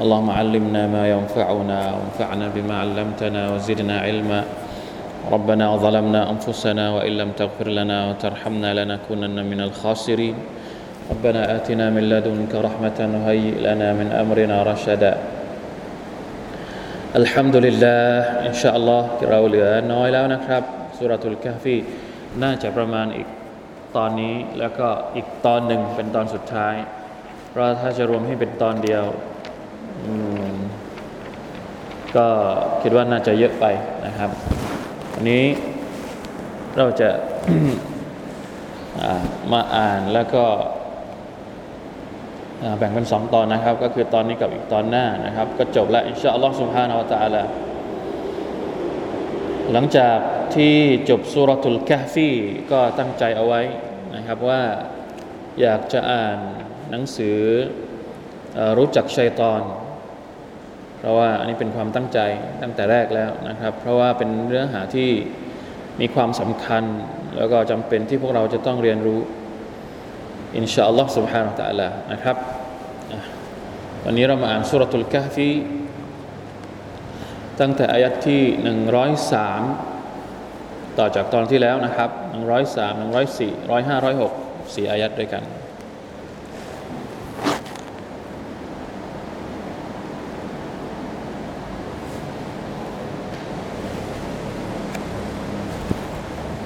[0.00, 4.40] اللهم علمنا ما ينفعنا وانفعنا بما علمتنا وزدنا علما
[5.32, 10.36] ربنا ظلمنا أنفسنا وإن لم تغفر لنا وترحمنا لنكونن من الخاسرين
[11.10, 15.12] ربنا آتنا من لدنك رحمة وهيئ لنا من أمرنا رشدا
[17.16, 18.04] الحمد لله
[18.48, 20.62] إن شاء الله เราเหลือน้อยแล้วนะครับ
[20.96, 21.76] สุรทูลกะฟี
[22.42, 23.28] น่าจะประมาณอีก
[23.96, 26.74] ตอนนี้แล้วก็อีกตอนหนึ่งเป็นตอนสุดท้าย
[27.50, 29.39] เพราะถ้าจะรวมให้เป็นตอนเดียวอืม
[32.15, 32.27] ก็
[32.81, 33.65] คิดว่าน่าจะเยอะไป
[34.05, 34.29] นะครับ
[35.13, 35.45] วันนี้
[36.77, 37.09] เราจะ
[39.51, 40.45] มาอ่านแล้วก็
[42.77, 47.43] แบ่งเป็นสองตอนนะครับ ก็คือตอนนี้กับอีกตอนหน้านะครับ ก็จบแล้วอินชาอัลลอฮฺสุบฮานาอัลตะอาลา
[49.71, 50.17] หลังจาก
[50.55, 50.75] ที่
[51.09, 52.29] จบสุรทุลกะฟี
[52.71, 53.61] ก็ตั้งใจเอาไว้
[54.15, 54.61] นะครับว่า
[55.61, 56.37] อยากจะอ่าน
[56.91, 57.39] หนังสือ
[58.77, 59.61] รู้จักชัยตอน
[61.00, 62.18] เพราะว่าอันนี้เป็นความตั้งใจ
[62.62, 65.10] ตั้งแต่แรกแล้วนะครับ เพราะว่าเป็นเนื้อหาที่
[66.00, 66.84] มีความสำคัญ
[67.36, 69.20] แล้วก็จำเป็นที่พวกเราจะต้องเรียนรู้
[70.56, 72.36] อินชาอัลลอฮ์ سبحانه และ تعالى นะครับ
[73.12, 73.20] อ่ะ
[74.04, 75.50] วันนี้เรามาอ่านสุรทุลกะฮฟี
[77.60, 78.42] ตั้งแต่อายัดที่
[80.06, 82.10] 103 ต่อจากตอนที่แล้วนะครับ
[82.46, 85.42] 103 104 105 106 4อายัดด้วยกัน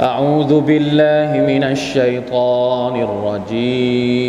[0.05, 4.25] أعوذ بالله من الشيطان الرجيم.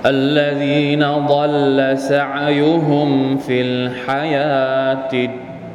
[0.05, 5.13] الذين ضل سعيهم في الحياة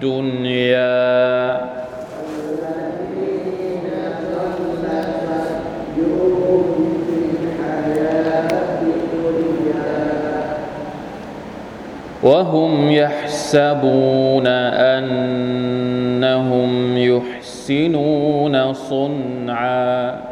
[0.03, 0.95] الدنيا.
[12.23, 14.47] وهم يحسبون
[14.97, 20.24] أنهم يحسنون صنعا.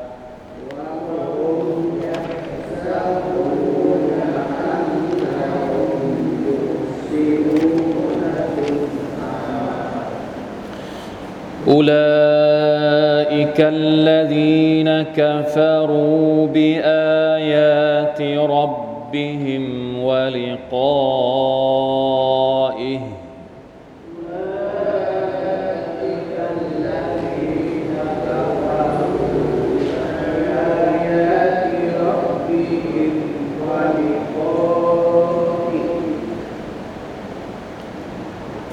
[11.69, 22.02] أولئك الذين كفروا بآيات ربهم ولقائه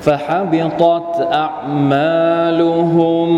[0.02, 3.30] فحبطت أعمالهم.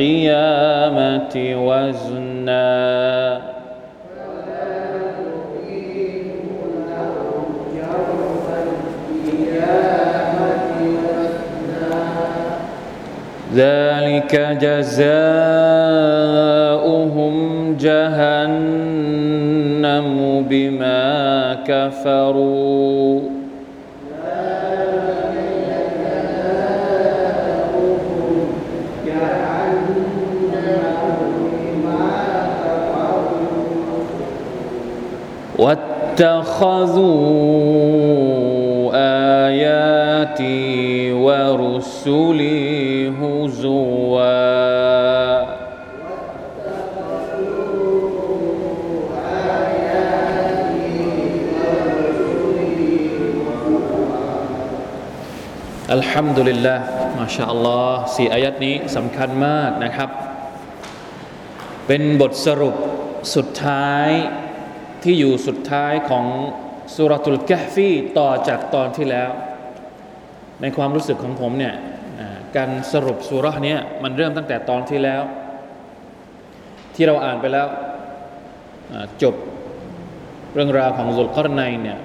[1.67, 3.18] وزنا.
[13.59, 14.33] ذلك
[14.63, 15.35] جزاؤهم
[17.81, 18.89] جهنم
[20.51, 21.05] بما
[21.67, 23.21] كفروا.
[35.59, 36.79] واتخذوا
[39.47, 42.68] آياتي ورسلي
[55.95, 56.75] อัลฮัมดุลิลละ
[57.19, 60.11] มาชาอัลลอฮ์สี่อายัดนี้สำคัญมากนะครับ
[61.87, 62.75] เป็นบทสรุป
[63.35, 64.09] สุดท้าย
[65.03, 66.27] ที่อยู่สุดท้ายของ
[66.95, 69.31] สุรตุลกะฟีต่อจากตอนที่แล้ว
[70.61, 71.75] ในความรู้สึกของผมเนี่ย
[72.57, 75.23] การสรุปสุรนี้มันเริ่มตั้งแต่ตอนที่แล้ว
[76.95, 77.67] ที่เราอ่านไปแล้ว
[79.23, 79.35] จบ
[80.55, 81.99] เรื่องราวของสุลคอรไนเนี่ย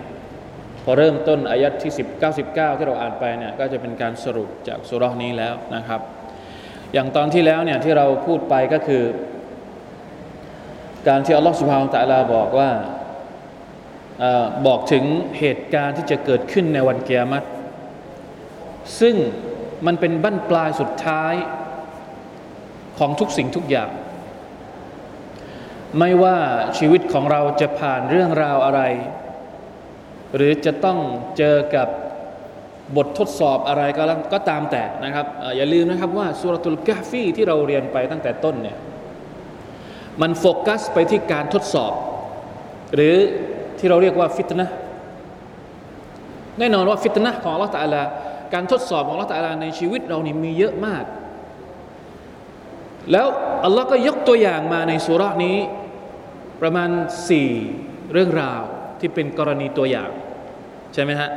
[0.83, 6.01] พอเริ่มต้นอายัดที่ 10 99 ที่เราอ่านไปเนี่ยก็จะเป็นการสรุปจากสุรนี้แล้วนะครับ
[6.93, 9.03] อย่างตอนที่แล้วเนี่ยที่เราพูดไปก็คือ
[11.07, 12.71] การที่อัลลอฮฺสุบฮานตะลาบอกว่า
[14.23, 14.25] อ
[14.67, 15.03] บอกถึง
[15.39, 17.47] เหตุการณ์ที่จะเกิดขึ้นในวันเกียรติ
[18.99, 19.15] ซึ่ง
[19.85, 21.33] มันเป็นบั้นปลายสุดท้าย
[22.99, 23.89] ของทุกสิ่งทุกอย่าง
[25.99, 26.37] ไม่ว่า
[26.77, 28.81] ชีวิตของเราจะผ่านเรื่องราวอะไร
[30.35, 30.97] หรือจะต้อง
[31.37, 31.87] เจอกับ
[32.97, 35.25] บททดสอบอะไรก็แล้วก็ตามแต่นะครับ
[35.57, 38.77] อย่าลืมนะครับว่าสุรตุลกาฟีที่เราเรียนไปตั้งแต่ต้นเนี่ย
[40.21, 41.93] มันโฟกัสไปที่การทดสอบ
[42.95, 43.15] หรือ
[43.79, 44.67] ที่เราเรียกว่าฟิตนะ
[46.59, 48.01] แน่นอนว่าฟิตนะของอัลลอฮฺตะอาลา
[48.53, 51.03] การทดสอบของอัลลอฮฺตะอาลาในชีวิตเรานี่มีเยอะมาก
[53.11, 53.27] แล้ว
[53.65, 55.57] อัลลอฮ์ก็ยกตัวอย่างมาในสุรานี้
[56.61, 56.89] ประมาณ
[57.29, 57.49] สี่
[58.13, 58.61] เรื่องราว
[58.99, 60.09] ที่เป็นกรณีตัวอย่าง
[60.93, 61.29] ใช่ไหมฮะ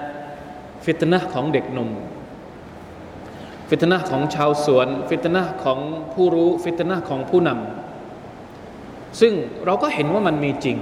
[0.84, 1.90] ฟิตนะของเด็กหนุ่ม
[3.68, 5.78] ฟิตนะของชาวสวน ฟิตนะของ
[6.14, 9.32] ผู้รู้ ฟิตนะของผู้นำซึ่ง
[9.66, 10.76] เราก็เห็นว่ามันมีจริง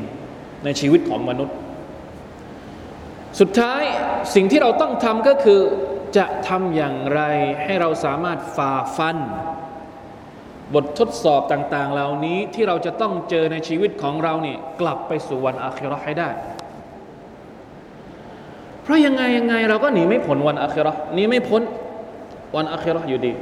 [0.64, 1.56] ในชีวิตของมนุษย์
[3.40, 3.82] สุดท้าย
[4.34, 5.60] สิ่งที่เราต้องทำก็คือ
[6.16, 7.20] จะทำอย่างไร
[7.64, 9.16] ให้เราสามารถฝ่าฟัน
[10.74, 16.28] บททดสอบต่าง ๆ เหล่านี้ที่เราจะต้องเจอในชีวิตของเราเนี่ยกลับไปสู่วันอาคิรอให้ได้
[18.84, 21.62] เพราะยังไงยังไงเราก็หนีไม่พ้นวันอาคิรอหนีไม่พ้น
[22.56, 23.32] วันอาคิรออยู่ดี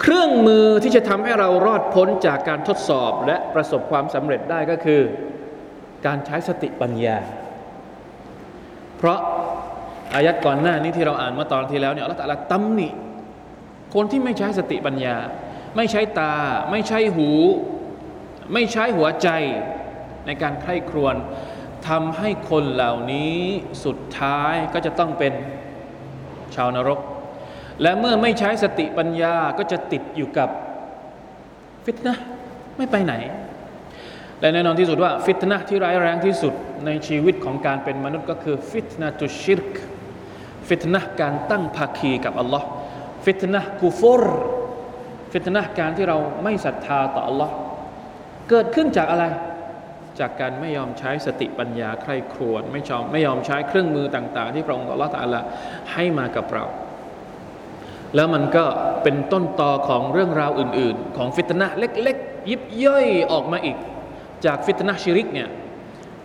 [0.00, 5.00] เครื่องมือที่จะทำให้เรารอดพ้นจากการทดสอบและประสบความสำเร็จได้ก็คือ
[6.06, 7.18] การใช้สติปัญญา
[8.98, 9.18] เพราะ
[10.14, 12.88] อายัดก่อนหน้านี้ที่เราอ่านเมื่อตอนที่แล้วเนี่ยลลอฮฺตะลาตำหนิ
[13.94, 15.16] คนที่ไม่ใช้สติปัญญา
[15.76, 16.34] ไม่ใช้ตา
[16.70, 17.30] ไม่ใช้หู
[18.52, 19.28] ไม่ใช้หัวใจ
[20.26, 21.14] ในการใคร่ครวญ
[21.88, 23.38] ทำให้คนเหล่านี้
[23.84, 25.32] สุดท้ายก็จะต้องเป็น
[26.54, 27.00] ชาวนรก
[27.82, 30.48] และเมื่อไม่ใช้สติปัญญาก็จะติดอยู่กับ
[31.84, 32.14] ฟิตนะ
[32.76, 33.14] ไม่ไปไหน
[34.40, 36.54] และแน่นอนที่สุดว่าฟิตนะที่ร้ายแรงที่สุด
[36.86, 39.74] ในชีวิตของการเป็นมนุษย์ก็คือفتنة الشرك
[40.68, 42.66] ฟิตนะการตั้งภาคีกับอัลลอฮ์
[43.24, 44.24] ฟิตนะกูฟร
[45.32, 47.54] ฟิตนะการที่เราไม่ศรัทธาต่ออัลลอฮ์
[48.48, 49.24] เกิดขึ้นจากอะไร
[50.18, 55.40] จากการไม่ยอมใช้สติปัญญาใคร่ครวญไม่ชอบไม่ยอมใช้เครื่องมือต่าง ๆ ที่พระองค์อัลลอฮ์ตะอาลา
[55.92, 56.64] ให้มากับเรา
[58.14, 58.64] แล้วมันก็
[59.02, 63.76] เป็นต้นตอของเรื่องราวอื่น ๆ ของฟิตนะเล็ก ๆ ยิบย่อยออกมาอีก
[64.46, 65.48] จากฟิตนะชิริกเนี่ย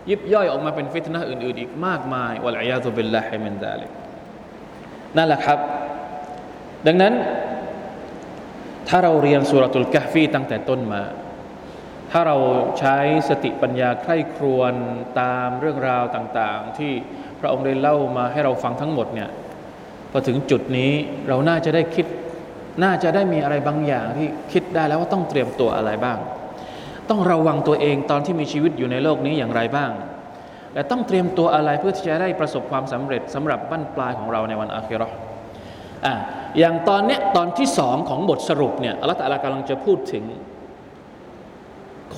[0.09, 3.89] ยิบย่อยออกมาเป็นฟิตนะอื่น ๆ อีกมากมายوالعياذ بالله من ذلك
[5.17, 5.59] นั่นแหละครับ
[6.87, 7.13] ดังนั้น
[8.87, 11.01] ถ้าเราเรียนسورة الكهف ตั้งแต่ต้นมา
[12.17, 12.39] ถ้าเรา
[12.79, 12.97] ใช้
[13.29, 14.73] สติปัญญาใคร่ครวญ
[15.21, 16.91] ตามเรื่องราวต่างๆ ที่
[17.39, 19.29] พระองค์ได้เล่ามาให้เราฟังทั้งหมดเนี่ย
[20.11, 20.91] พอถึงจุดนี้
[21.27, 22.05] เราน่าจะได้คิด
[22.83, 26.17] น่าจะได้มีอะไรบางอย่างที่คิดได้แล้วว่าต้องเตรียมตัวอะไรบ้าง
[27.09, 29.91] ต้องระวังตัวเองตอนที่มีชีวิตอยู่ในโลกนี้อย่างไรบ้าง
[30.73, 35.07] และต้องเตรียมตัวอะไรเพื่อที่จะได้ประสบความสำเร็จสำหรับบั้นปลายของเราในวันอาคิรอ
[36.05, 36.13] อะ
[36.59, 40.25] อย่างตอนเนี้ยตอนที่สองของบทสรุปเนี่ยอัลลอฮฺตะลากำลังจะพูดถึง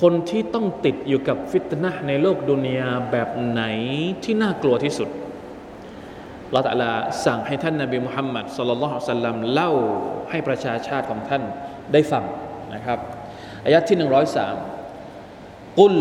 [0.00, 3.62] คนที่ต้องติดอยู่กับฟิตนะในโลกดุนยาแบบไหน
[4.24, 5.08] ที่น่ากลัวที่สุด
[6.46, 6.92] อัลลอตะลา
[7.24, 9.72] สั่งให้ท่านนาบีมุฮัมมัดสลลัลลอฮุสัลลัมเล่า
[10.30, 11.42] ให้ประชาชาติของท่าน
[11.92, 12.24] ได้ฟัง
[12.74, 12.98] นะครับ
[13.64, 14.56] อายะที่หนึ่งร้อยสาม
[15.80, 15.96] กุล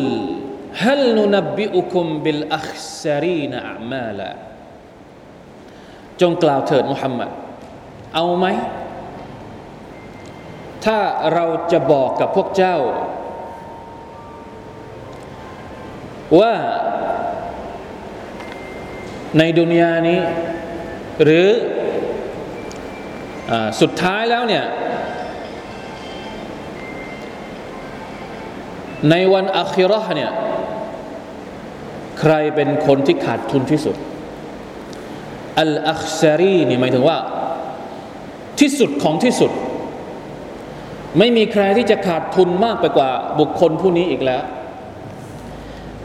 [0.84, 2.70] ฮัลนุนบิอุคุมบิลอัค
[3.01, 4.30] ซารีนอามาลา
[6.22, 7.30] จงกล่าวเถิดมุฮัมมัด
[8.16, 8.46] เอาไหม
[10.86, 11.00] ถ้า
[11.34, 12.77] เราจะบอกกับพวกเจ้า
[16.39, 16.53] ว่า
[19.38, 20.19] ในดุนยานี้
[21.24, 21.48] หรือ
[23.51, 24.65] อสุดท้ายแล้วเนี่ย
[29.10, 30.31] ในวันอัคิรอห์เนี่ย
[32.19, 33.96] ใครเป็นคนที่ขาดทุนที่สุด
[35.60, 37.17] อัลอัคซารีนี่หมายถึงว่า
[38.60, 39.51] ที่สุดของที่สุด
[41.17, 44.43] ไม่มีใครที่จะขาดทุนมากไปกว่าบุคคลผู้นี้อีกแล้ว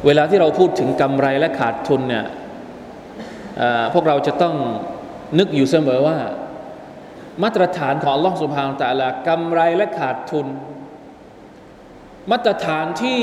[0.06, 2.24] เวลาที่เราพูดถึงกำไรและขาดทุนเนี่ย
[3.94, 4.54] พวกเราจะต้อง
[5.38, 6.18] นึกอยู่เสมอว่า
[7.42, 10.46] มาตรฐานของอัลลอฮฺสุบฮานตะลากำไรและขาดทุน
[12.30, 13.20] มาตรฐานที่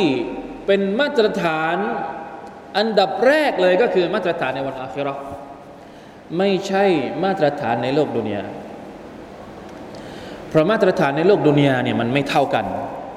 [0.65, 1.75] เป็นมาตรฐาน
[2.77, 5.21] อันดับแรกเลยก็คือมาตรฐานในวันอาคิราะห์
[6.37, 6.85] ไม่ใช่
[7.23, 8.43] มาตรฐานในโลกดุนยา
[10.49, 12.65] เพราะมาตรฐานในโลกดุนยาเนี่ยมันไม่เท่ากัน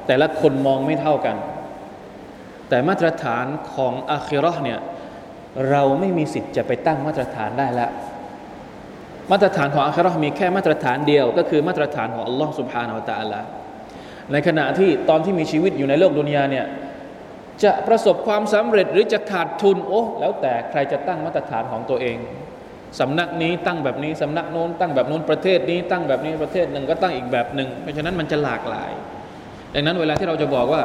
[0.06, 1.36] แต่ละคนมองไม่เท่ากัน
[2.72, 4.80] แต่มาตรฐานของอาคิรอเนี่ย
[5.70, 7.90] เราไม่มีสิทธิ์จะไปตั้งมาตรฐานได้แล้ว
[9.30, 13.40] มาตรฐานของอาครามีแค่มาตรฐานเดียว ก็คือมาตรฐานของอัลลอฮ์สุบฮานาอัลตะลา
[14.32, 16.66] ในขณะที่ตอนที่มีชีวิตอยู่ในโลกดุนยาเนี่ย
[17.64, 22.16] จะประสบความสำเร็จหรือจะขาดทุนโอ้แล้วแต่ใครจะตั้งมาตรฐานของตัวเอง
[23.00, 28.92] สำนักนี้ตั้งแบบนี้สำนักโน้น ตั้งแบบโน้นประเทศนี้ ตั้งแบบนี้ประเทศหนึ่งก็ตั้งอีกแบบหนึ่งเพราะฉะนั้นมันจะหลากหลาย
[29.74, 30.82] ดังนั้นเวลาที่เราจะบอกว่า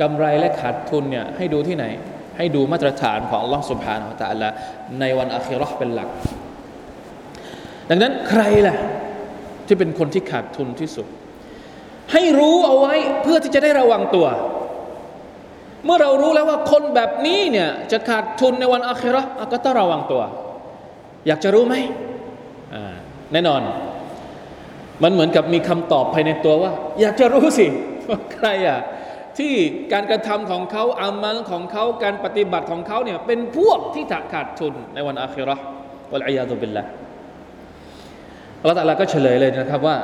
[0.00, 1.84] กำไรและขาดทุนเนี่ยให้ดูที่ไหน
[2.38, 4.48] ให้ดูมาตรฐานของอัลลอฮ์ سبحانه และ تعالى
[5.00, 6.08] ในวันอาคิเราะห์เป็นหลัก
[7.88, 8.76] ดังนั้นใครล่ะ
[9.66, 11.06] ที่เป็นคนที่ขาดทุนที่สุด
[12.12, 14.26] ให้รู้เอาไว้เพื่อที่จะได้ระวังตัว
[15.84, 20.22] เมื่อเรารู้แล้วว่าคนแบบนี้เนี่ยจะขาดทุนในวันอาคิเราะห์ก็ต้องระวังตัว
[21.26, 21.74] อยากจะรู้ไหม
[23.32, 23.62] แน่นอน
[25.02, 27.66] มันเหมือนกับมีคำตอบภายในตัวว่า อยากจะรู้สิ
[28.08, 28.78] ว่าใครอ่ะ
[29.39, 29.55] ที่
[29.93, 35.55] การกระทำของเขาอามัลของเขาการปฏิบัติของเขาเนี่ยเป็นพวกที่ถขาดทุนในวันอาคิรอ
[36.11, 36.83] วัลอียาตุบิลละ
[38.61, 39.97] อัลลตะลาก็เฉลยเลยนะครับว่า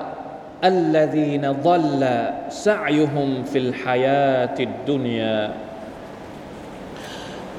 [0.75, 2.03] الذين ضل
[2.49, 5.53] سعيهم في الحياة الدنيا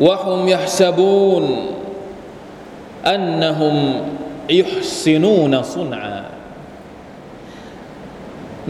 [0.01, 1.45] وهم يحسبون
[3.07, 3.77] أنهم
[4.51, 6.36] يحسنون صنعاً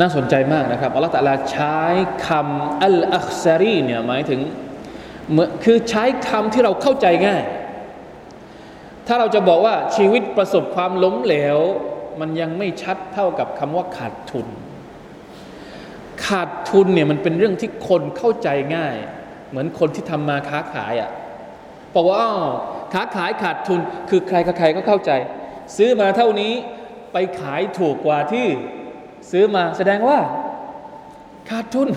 [0.01, 1.79] น่าสนใจมากนะครับอัลลอฮฺตะลาใช้
[2.27, 4.41] คำอัลอัคซารีเนี่ยหมายถึง
[5.65, 7.43] คือใช้คำที่เราเข้าใจง่าย
[9.07, 11.59] ถ้าเราจะบอกว่าชีวิตประสบความล้มเหลว
[12.21, 14.47] มันยังไม่ชัดเท่ากับคำว่าขาดทุน
[16.27, 18.95] ขาดทุนเนี่ยมันเป็นเรื่องที่คนเข้าใจง่าย
[19.51, 21.11] เหมือนคนที่ทำมาค้าขายอะ่ะ
[21.95, 22.19] บอกว่า
[22.93, 25.11] ค้าขายขาดทุน คือใครกับใครก็เข้าใจ
[25.77, 26.53] ซื้อมาเท่านี้
[27.13, 28.47] ไปขายถูกกว่าที่
[29.31, 30.19] ซื้อมาแสดงว่า
[31.49, 31.89] ขาดทุน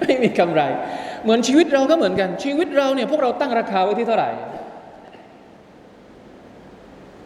[0.00, 0.62] ไม่มีกำไร
[1.22, 4.30] เหมือนชีวิตเราก็เหมือนกัน ชีวิตเราเนี่ยพวกเราตั้งราคาไว้ที่เท่าไหร่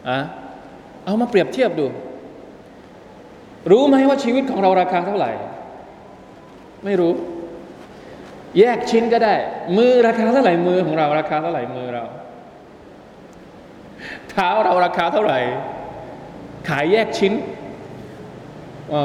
[0.09, 0.19] อะ
[1.05, 1.87] เอามาเปรียบเทียบดู
[3.71, 5.31] รู้ไหมว่าชีวิตของเราราคาเท่าไหร่
[6.85, 7.11] ไม่รู้
[8.59, 9.33] แยกชิ้นก็ได้
[9.77, 12.03] มือราคาเท่าไหร่มือของเราราคาเท่าไหร่มือเรา
[14.29, 15.39] เท้าเราราคาเท่าไหร่
[16.69, 17.33] ขายแยกชิ้น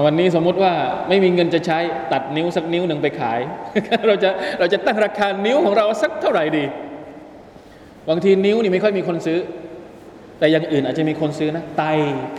[0.04, 0.72] วันนี้สมมุติว่า
[1.08, 1.78] ไม่มีเงินจะใช้
[2.12, 3.40] ตัดนิ้วสักนิ้วหนึ่งไปขาย
[4.06, 6.64] เราจะเราจะตั้งราคานิ้วของเราสักเท่าไหร่ดี
[8.08, 9.38] บางทีนิ้วนี่ไม่ค่อยมีคนซื้อ
[10.38, 11.82] แต่อย่างอื่นอาจจะมีคนซื้อนะไต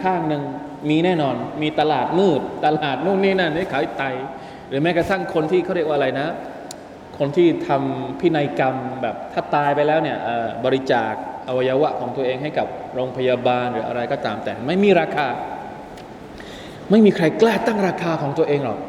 [0.01, 0.43] ข้างหนึ่ง
[0.89, 4.03] มีแน่นอน มีตลาดมืด ตลาดนู่นนี่นั่นนี่ขายไต
[4.69, 6.27] หรือแม้กระทั่งคนที่เขาเรียกว่าอะไรนะ
[7.17, 10.17] คนที่ทำพินัยกรรมแบบถ้าตายไปแล้วเนี่ย
[10.65, 11.13] บริจาค
[11.47, 15.27] อวัยวะของตัวเองให้กับโรงพยาบาลหรืออะไรก็ตามแต่ไม่มีราคา
[16.91, 18.79] ไม่มีใครกล้าตั้งราคาของตัวเองหรอก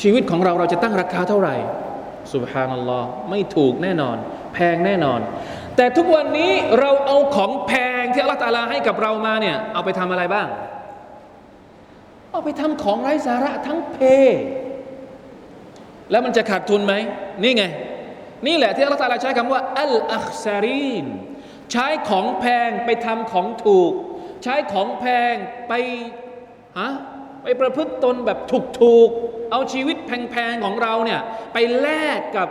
[0.00, 1.56] ชีวิตของเราเราจะตั้งราคาเท่าไหร่
[2.34, 4.16] สุบฮานัลลอฮ์ไม่ถูกแน่นอน
[4.54, 5.20] แพงแน่นอน
[5.76, 10.48] แต่ทุกวันนี้เราเอาของแพงที่อัลลอฮฺตาลาให้กับเรามาเนี่ย เอาไปทำอะไรบ้าง
[12.30, 13.98] เอาไปทำของไร้สาระทั้งเพ
[16.10, 16.94] แล้วมันจะขาดทุนไหม
[17.42, 17.64] นี่ไง
[18.46, 21.04] นี่แหละที่อัลลอฮฺตาลาใช้คำว่าอัลอัคซารีน
[21.72, 23.92] ใช้ของแพงไปทำของถูก
[24.42, 25.34] ใช้ของแพง
[25.68, 25.72] ไป
[26.78, 26.90] ฮะ
[27.42, 28.38] ไปประพฤติตนแบบ
[28.80, 31.20] ถูกๆ เอาชีวิตแพงๆของเราเนี่ย
[31.52, 31.88] ไปแล
[32.18, 32.48] กกับ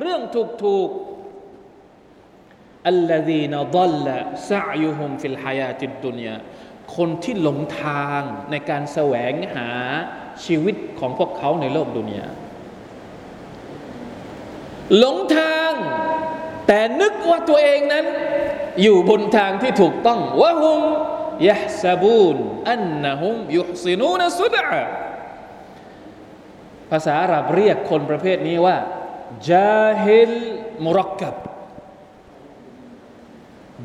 [0.00, 0.20] เรื่อง
[0.64, 4.18] ถูกๆอัลลดีนดัลละ
[4.50, 6.34] ซายุฮุมฟิลฮายาติดดุนยา
[6.96, 8.20] คนที่หลงทาง
[8.50, 9.68] ในการแสวงหา
[10.44, 12.26] ชีวิตของพวกเขาในโลกดุนยา
[14.98, 15.72] หลงทาง
[16.66, 18.06] แต่นึกว่าตัวเองนั้น
[18.82, 20.82] อยู่บนทางที่ถูกต้องวะฮุม
[21.48, 22.36] ยะซาบูน
[22.70, 24.64] อันนะฮุมยุฮซินูนสุดะ
[26.90, 28.76] ภาษาอาหรับเรียกคนประเภทนี้ว่า
[29.50, 30.34] จาฮิล
[30.84, 31.34] มุรักกับ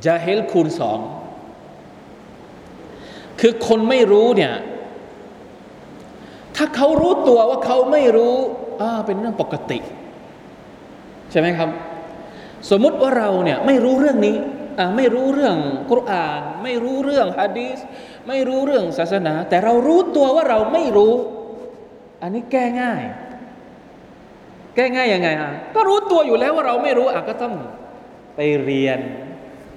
[0.05, 1.00] จาเฮลคูณสอง
[3.39, 4.53] คือคนไม่รู้เนี่ย
[6.55, 8.36] ถ้าเขารู้ตัวว่าเขาไม่รู้
[8.81, 9.79] อ่าเป็นเรื่องปกติ
[11.31, 11.70] ใช่ไหมครับ
[12.70, 14.36] สมมุติว่าเราเนี่ยไม่รู้เรื่องนี้
[14.95, 15.57] ไม่รู้เรื่อง
[15.91, 17.77] กุรอาน ไม่รู้เรื่องฮะดีส
[18.27, 21.13] ไม่รู้เรื่องศาสนา แต่เรารู้ตัวว่าเราไม่รู้
[22.21, 23.01] อันนี้แก้ง่าย
[24.75, 27.53] แก้ง่ายยังไงอะก็รู้ตัวอยู่แล้วว่าเราไม่รู้อะก็ต้อง
[28.35, 28.99] ไปเรียน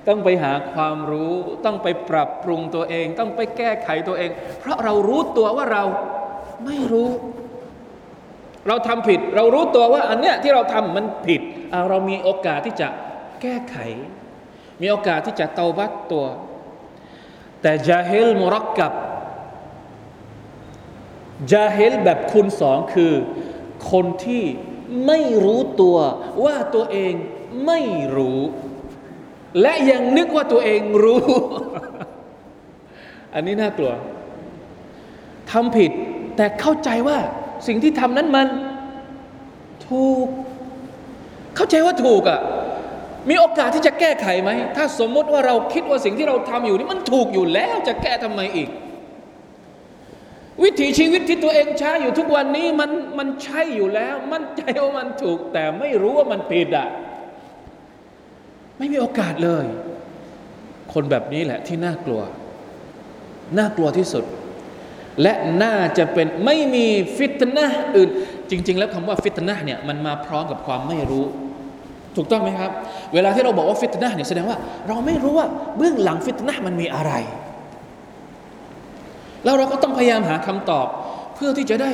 [0.09, 1.35] ต้องไปหาความรู้
[1.65, 5.85] ต้องไปปรับปรุงตัวเอง ต้องไปแก้ไขตัวเอง เพราะเรารู้ตัวว่าเรา
[6.67, 7.09] ไม่รู้
[8.69, 11.41] เราทำผิด เรารู้ตัวว่าอันเนี้ยที่เราทำมันผิด
[11.89, 12.89] เรามีโอกาสที่จะ
[13.43, 13.77] แก้ไข
[14.81, 16.27] มีโอกาสที่จะเตาบัตตัว
[17.63, 18.93] แต่จาเฮลมุรักกับ
[21.51, 23.13] จาเฮลแบบคุณสองคือ
[23.91, 24.45] คนที่
[25.07, 25.97] ไม่รู้ตัว
[26.45, 27.13] ว่าตัวเอง
[27.67, 27.81] ไม่
[28.17, 28.41] รู้
[29.61, 31.23] และยังนึกว่าตัวเองรู้
[33.35, 33.93] อันนี้น่ากลัว
[35.51, 35.91] ทำผิด
[36.37, 37.19] แต่เข้าใจว่า
[37.67, 38.49] สิ่งที่ทำนั้นมัน
[39.89, 40.27] ถูก
[41.57, 42.41] เข้าใจว่าถูกอะ่ะ
[43.29, 48.69] มีโอกาสที่จะแก้ไขไหม ถ้าสมมติว่าเราคิดว่าสิ่งที่เราทำอยู่นี่มันถูกอยู่แล้วจะแก้ทำไมอีก
[50.63, 56.89] วิถีชีวิตที่ตัวเองใช้อยู่ทุกวันนี้มันมันใช่อยู่แล้ว มั่นใจว่ามันถูก แต่ไม่รู้ว่ามันผิดอะ
[58.79, 59.65] ไม่มีโอกาสเลย
[60.93, 62.23] คนแบบนี้แหละที่น่ากลัว
[63.59, 64.25] น่ากลัวที่สุด
[65.23, 67.67] และน่าจะเป็นไม่มีฟิตนะ
[67.97, 68.09] อื่น
[68.51, 71.25] จริง ๆ แล้วคำว่าฟิตนะเนี่ยมันมาพร้อมกับความไม่รู้
[72.17, 72.71] ถูกต้องไหมครับ
[73.15, 77.13] เวลาที่เราบอกว่าฟิตนะเนี่ยแสดงว่า เราไม่รู้ว่าเบื้องหลังฟิตนะมันมีอะไร
[79.45, 80.87] แล้วเราก็ต้องพยายามหาคำตอบ
[81.35, 81.91] เพื่อที่จะได้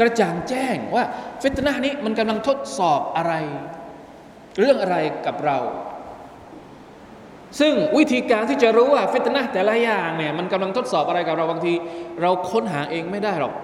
[0.00, 1.04] กระจ่างแจ้งว่า
[1.42, 3.32] ฟิตนะนี้มันกำลังทดสอบอะไร
[4.58, 4.96] เรื่องอะไร
[5.26, 5.58] กับเรา
[7.60, 11.74] ซึ่งวิธีการที่จะรู้ว่าฟิตนะแต่ละอย่างเนี่ยมันกำลังทดสอบอะไรกับเราบางที
[12.22, 13.54] เราค้นหาเองไม่ได้หรอก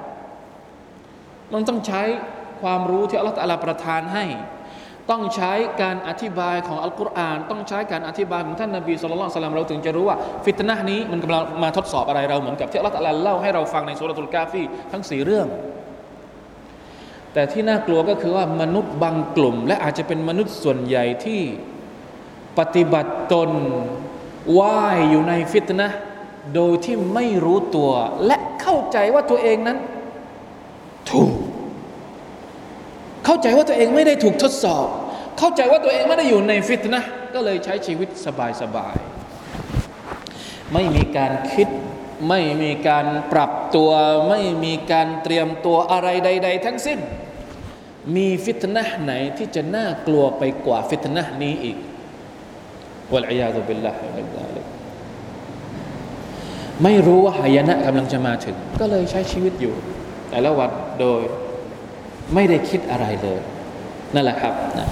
[1.52, 2.02] มันต้องใช้
[2.62, 4.24] ความรู้ที่อัลลอฮฺประทานให้
[5.10, 15.46] ต้องใช้การอธิบายของอัลกุรอานต้องใช้การอธิบายของท่านนบีสุลต่านเราถึงจะรู้ว่า ฟิตนะนี้มันกำลังมาทดสอบอะไรเราเหมือนกับที่อัลลอฮฺเล่าให้เราฟังในสุรทูลกาฟีทั้งสี่เรื่อง
[17.32, 21.40] แต่ที่น่ากลัวก็คือว่ามนุษย์บางกลุ่ม และอาจจะเป็นมนุษย์ส่วนใหญ่ที่
[22.58, 23.50] ปฏิบัติตน
[24.58, 25.88] ว่ายอยู่ในฟิตนะ
[26.54, 27.90] โดยที่ไม่รู้ตัว
[28.26, 29.78] และเข้าใจว่าตัวเองนั้น
[31.10, 31.32] ถูก
[33.24, 34.86] เข้าใจว่าตัวเองไม่ได้ถูกทดสอบ
[35.38, 37.02] เข้าใจว่าตัวเองไม่ได้อยู่ในฟิตนะ
[37.34, 38.08] ก็เลยใช้ชีวิต
[38.62, 41.68] สบายๆไม่มีการคิด
[42.28, 43.90] ไม่มีการปรับตัว
[44.28, 46.98] ไม่มีการเตรียมตัวอะไรใด ๆ ทั้งสิ้น
[48.16, 51.76] มีฟิตนะไหนที่จะน่ากลัวไปกว่าฟิตนะนี้อีก
[53.12, 54.66] والعياذ بالله من ذلك
[56.82, 59.74] ไม่รู้ว่าหายนะกำลังจะมาถึง ก็เลยใช้ชีวิตอยู่
[60.30, 60.70] แต่ละวัน
[61.00, 61.22] โดย
[62.34, 63.40] ไม่ได้คิดอะไรเลย
[64.14, 64.88] นั่นแหละครับนะ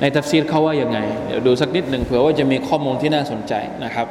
[0.00, 3.54] ในตัฟซีรเขาว่ายังไง เดี๋ยวดูสักนิดหนึ่งเผื่อว่าจะมีข้อมูลที่น่าสนใจ
[3.84, 4.08] นะครับ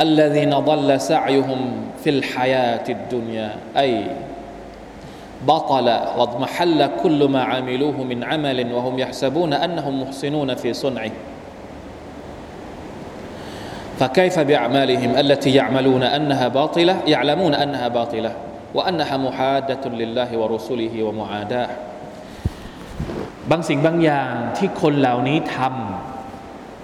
[0.00, 1.60] الذين ضل سعيهم
[2.04, 4.06] في الحياة الدنيا أي
[5.46, 11.10] بطل واضمحل كل ما عملوه من عمل وهم يحسبون أنهم محسنون في صنعه
[13.98, 18.32] فكيف بأعمالهم التي يعملون أنها باطلة يعلمون أنها باطلة
[18.74, 21.68] وأنها محادة لله ورسله ومعاداه
[23.51, 25.57] บางสิ่งบางอย่างที่คนเหล่านี้ท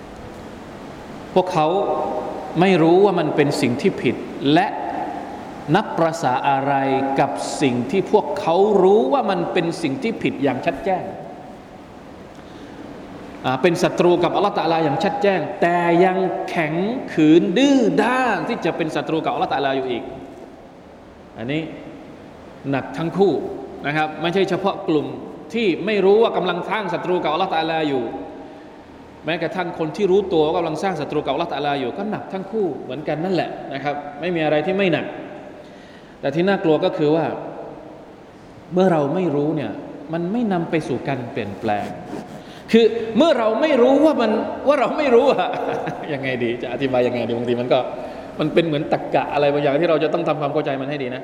[0.10, 1.68] ำพวกเขา
[2.60, 4.16] ไม่รู้ว่ามันเป็นสิ่งที่ผิด
[4.54, 4.68] และ
[5.76, 6.74] นับประสาอะไร
[7.20, 11.04] กับสิ่งที่พวกเขารู้ว่ามันเป็นสิ่งที่ผิดอย่างชัดแจ้ง
[13.62, 16.18] เป็นศัตรูกับอัลลอฮฺตะลาอย่างชัดแจ้ง แต่ยัง
[16.50, 16.74] แข็ง
[17.14, 20.04] ขืนดื้อด้านที่จะเป็นศัตรูกับอัลลอฮฺตะลาอยู่อีก
[21.38, 21.62] อันนี้
[22.70, 23.34] หนักทั้งคู่
[23.88, 25.08] นะครับ ไม่ใช่เฉพาะกลุ่ม
[25.54, 28.04] ที่ไม่รู้ว่ากำลังสร้างศัตรูกับอัลลอฮฺตะลาอยู่
[29.26, 35.06] แม้กระทั่งคนที่รู้ตัวว่ากำลังสร้างศัตรูกับอัลลอฮฺตะลาอยู่ ก็หนักทั้งคู่เหมือนกันนั่นแหละนะครับ ไม่มีอะไรที่ไม่หนัก
[36.22, 37.26] แต่ที่น่ากลัวก็คือว่า
[38.74, 39.72] เมื่อเราไม่รู้เนี่ย
[40.14, 41.88] มันไม่นำไปสู่การเปลี่ยนแปลง
[42.72, 42.86] คือ
[43.18, 44.32] เมื่อเราไม่รู้ว่ามัน
[44.68, 45.50] ว่าเราไม่รู้อะ
[46.14, 47.80] ยังไงดี จะอธิบายยังไงดีบางทีมันก็
[48.40, 51.22] มันเป็นเหมือนตะกกะอะไรบางอย่างที่เราจะต้องทำความเข้าใจมันให้ดีนะ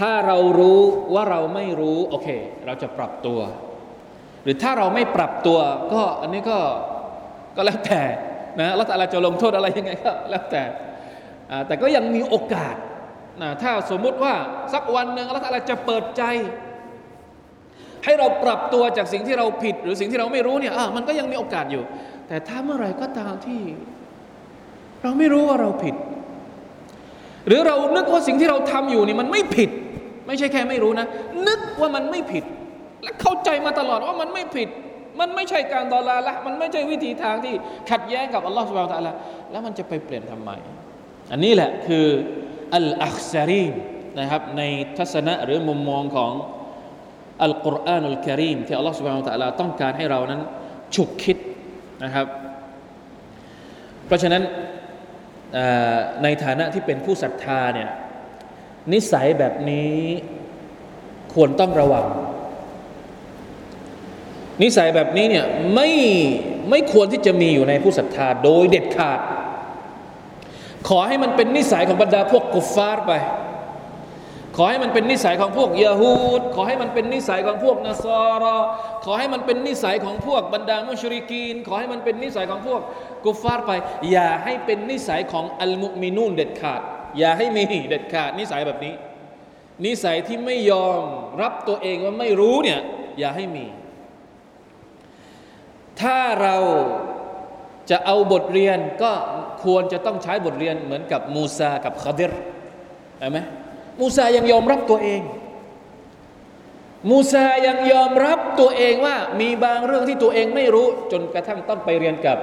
[0.00, 0.80] ถ้าเรารู้
[1.14, 2.28] ว่าเราไม่รู้ โอเค
[2.66, 3.40] เราจะปรับตัว
[4.46, 5.58] หรือถ้าเราไม่ปรับตัว
[5.92, 6.58] ก็อันนี้ก็
[7.56, 8.02] ก็แล้วแต่
[8.60, 10.62] นะแล้วแต่เราจะลงโทษอะไรยังไงก็แล้วแต่
[11.66, 12.74] แต่ก็ยังมีโอกาส
[13.42, 14.34] นะถ้าสมมุติว่า
[14.72, 16.22] สักวันหนึ่งแล้วแต่เราจะเปิดใจ
[18.04, 21.82] ให้เราปรับตัวจากสิ่งที่เราผิด หรือสิ่งที่เราไม่รู้เนี่ยมันก็ยังมีโอกาสอยู่
[22.28, 23.60] แต่ถ้าเมื่อไรก็ตามที่
[25.02, 25.94] เราไม่รู้ว่าเราผิด
[27.46, 29.70] หรือเรานึกว่าสิ่งที่เราทำอยู่นี่มันไม่ผิด
[30.26, 31.06] ไม่ใช่แค่ไม่รู้นะ
[31.46, 32.44] นึกว่ามันไม่ผิด
[33.20, 34.68] เข้าใจมาตลอดว่ามันไม่ผิด
[35.20, 37.54] มันไม่ใช่การดอลลาละมันไม่ใช่วิธีทางที่
[37.90, 39.14] ขัดแย้งกับอัลลอฮฺสุบไบร์ตะละ
[39.50, 40.50] แล้วมันจะไปเปลี่ยนทำไม
[41.32, 42.06] อันนี้แหละคือ
[42.74, 43.66] อัลอัคซารี
[44.18, 44.62] นะครับใน
[44.98, 46.32] ทัศนะหรือมุมมองของ
[47.42, 50.40] อัลกุรอานุลกิริมที่อัลลอฮฺสุบฮานตะลาต้องการให้เรานั้น
[50.94, 51.36] ฉุกคิด
[52.04, 52.26] นะครับ
[54.06, 54.42] เพราะฉะนั้น
[56.22, 57.88] ในฐานะที่เป็นผู้ศรัทธาเนี่ย
[58.92, 59.94] นิสัยแบบนี้
[61.34, 62.06] ควรต้องระวัง
[64.62, 65.88] นิสัยแบบนี้เนี่ยไม่
[66.70, 69.20] ไม่ควรที่จะมีอยู่ในผู้ศรัทธาโดยเด็ดขาด
[70.88, 73.12] ขอให้มันเป็นนิสัยของบรรดาพวกกุฟฟาร์ไป
[74.56, 78.06] ขอให้มันเป็นนิสัยของพวกยาฮูดขอให้มันเป็นนิสัยของพวกนัส
[78.42, 78.56] รอ
[79.04, 82.80] ขอให้มันเป็นนิสัยของพวกบรรดามุชริกีน ขอให้มันเป็นนิสัยของพวก
[83.24, 83.70] กุฟฟาร์ไป
[84.10, 86.80] อย่าให้เป็นนิสัยของอัลมุมินูนเด็ดขาด
[87.18, 88.94] อย่าให้มีเด็ดขาด นิสัยแบบนี้
[89.86, 91.00] นิสัยที่ไม่ยอม
[91.40, 92.80] รับตัวเองว่าไม่รู้เนี่ย
[93.18, 93.66] อย่าให้มี
[96.00, 96.56] ถ้าเรา
[97.90, 99.12] จะเอาบทเรียนก็
[99.64, 102.32] ควรจะต้องใช้บทเรียนเหมือนกับมูซากับคาดิร
[103.18, 103.38] เห็นไหม
[104.00, 105.20] มูซายังยอมรับตัวเอง
[107.10, 112.38] มูซายังยอมรับตัวเองว่ามีบางเรื่องที่ตัวเองไม่รู้จนกระทั่งต้องไปเรียนกับ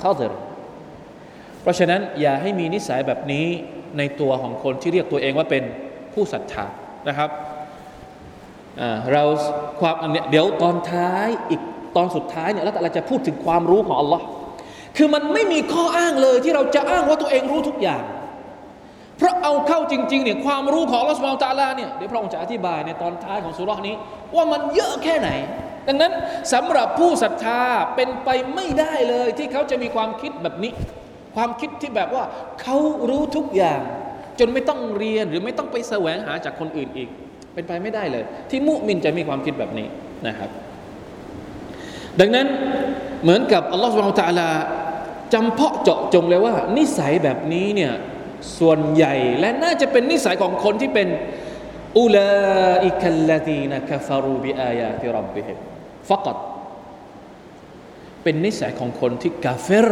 [0.00, 0.32] คาดิร
[1.62, 3.46] เพราะฉะนั้นอย่าให้มีนิสัยแบบนี้
[3.98, 5.64] ในตัวของคนที่เรียกตัวเองว่าเป็น
[6.12, 6.66] ผู้ศรัทธา
[7.08, 7.30] นะครับ
[9.12, 9.22] เรา
[9.80, 9.94] ความ
[10.30, 11.62] เดี๋ยวตอนท้ายอีก
[11.96, 14.24] ตอนสุดท้ายเนี่ยล้วแต่เราจะพูดถึงความรู้ของอัลลอฮ์
[14.96, 18.02] คือมันไม่มีข้ออ้างเลยที่เราจะอ้างว่าตัวเองรู้ทุกอย่าง
[19.18, 23.94] เพราะเอาเข้าจริงๆเนี่ยความรู้ของลอฮ์สุบาตะลาเนี่ยเดี๋ยวพระองค์จะอธิบายในตอนท้ายของสุรานี้
[24.34, 25.30] ว่ามันเยอะแค่ไหน
[25.88, 26.12] ดังนั้น
[26.52, 27.60] สำหรับผู้ศรัทธา
[27.94, 30.72] เป็นไปไม่ได้เลยที่เขาจะมีความคิดแบบนี้
[31.36, 32.24] ความคิดที่แบบว่า
[32.62, 32.76] เขา
[33.08, 33.80] รู้ทุกอย่าง
[34.38, 37.08] จนไม่ต้องเรียนหรือไม่ต้องไปแสวงหาจากคนอื่นอีก
[37.54, 39.86] เป็นไปไม่ได้เลย ที่มุมินจะมีความคิดแบบนี้
[40.26, 40.50] นะครับ
[42.19, 42.47] ดังนั้น
[43.23, 44.49] เหมือนกับอัลลอฮฺสุบานตะลา
[45.33, 47.93] จำเพาะเจาะจงเลยว่า นิสัยแบบนี้เนี่ย
[48.59, 51.07] ส่วนใหญ่และน่าจะเป็นนิสัยของคนที่เป็น
[51.99, 52.31] อุลา
[52.85, 55.57] อิคัลลดีนกฟารูบิอายาติรับบิฮิม
[56.09, 56.37] ฟักต
[58.23, 59.89] เป็นนิสัยของคนที่กาเฟร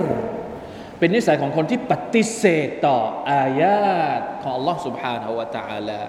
[1.00, 2.98] เป็นนิสัยของคนที่ปฏิเสธต่อ
[3.32, 6.02] อายาตของ Allah سبحانه และ تعالى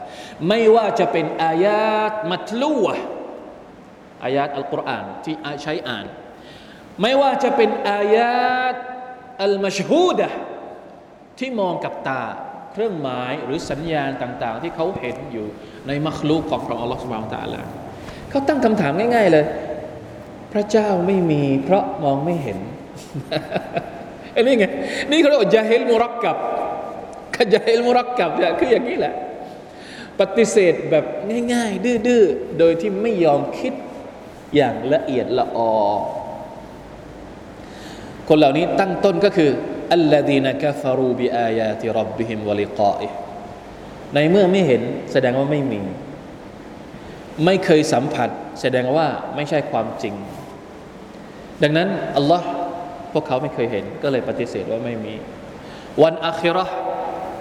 [0.49, 2.95] ไม่ว่าจะเป็นอายาตมัตลูะ
[4.26, 6.06] อายาตอัลกุรอานที่ใช้อ่าน
[7.02, 8.76] ไม่ว่าจะเป็นอายาต
[9.44, 10.30] อัลมัชฮูดะ
[11.40, 12.24] ที่มองกับตา
[12.72, 15.48] เครื่องหมายหรือสัญญาณต่าง ๆ ที่เขาเห็นอยู่
[15.88, 17.62] ในมัคลูกของพระองค์อัลลอฮฺสุบานตะลา
[18.30, 19.46] เขาตั้งคำถามง่าย ๆ เลย
[20.54, 22.60] พระเจ้าไม่มีเพราะมองไม่เห็น
[24.36, 24.66] อันนี้ไง
[25.12, 26.38] นี่เขาเรียกว่าจาฮิลมุรักกับ
[27.36, 29.14] ขจาฮิลมุรักกับเนี่ยคืออย่างนี้แหละ
[30.20, 31.06] ปฏิเสธแบบ
[31.54, 33.74] ง่าย ๆ ดื้อๆ โดยที่ไม่ยอมคิด
[34.56, 35.74] อย่างละเอียดละออ
[38.28, 39.50] คนเหล่านี้ตั้งต้นก็คือ
[39.94, 43.08] อัลลดีนกฟารูบิอายาติรับบิฮิมวลิกาอิ
[44.14, 45.82] ในเมื่อไม่เห็นแสดงว่าไม่มี
[47.46, 48.30] ไม่เคยสัมผัส
[48.62, 50.16] แสดงว่าไม่ใช่ความจริง
[51.64, 52.48] ดังนั้นอัลลอฮ์
[53.14, 55.14] พวกเขาไม่เคยเห็นก็เลยปฏิเสธว่าไม่มี
[56.04, 56.66] วันอาคิรอ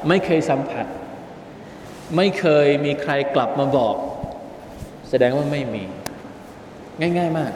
[0.08, 0.86] ไม่เคยสัมผัส
[2.16, 3.96] ไม่เคยมีใครกลับมาบอก
[5.10, 5.84] แสดงว่าไม่มี
[6.99, 7.53] ง่ายๆมาก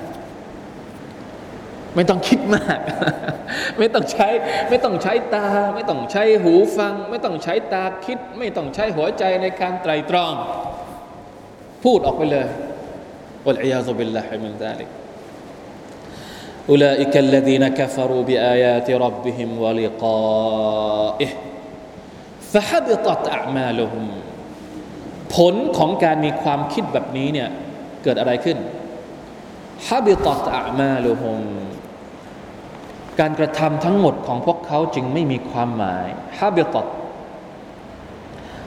[1.95, 2.79] ไม่ต้องคิดมาก
[3.79, 4.27] ไม่ต้องใช้
[4.69, 10.33] ไม่ต้องใช้ตา ไม่ต้องใช้หูฟัง ไม่ต้องใช้ตาคิด ไม่ต้องใช้หัวใจในการไตรตรอง
[11.83, 12.47] พูดออกไปเลย
[13.45, 14.89] วัลอียาซุบิลลาฮิมินซาลิก
[16.71, 21.29] أولئك الذين كفروا بآيات ربهم ولقائه
[22.51, 24.05] فحبطت أعمالهم
[25.35, 27.49] ผลของการมีความคิดแบบนี้เนี่ย
[28.03, 28.57] เกิดอะไรขึ้น
[29.86, 31.40] ฮับิตัตอมาลุฮม
[33.20, 36.06] การกระทำทั้งหมดของพวกเขาจึงไม่มีความหมาย
[36.40, 36.86] ฮับิตัต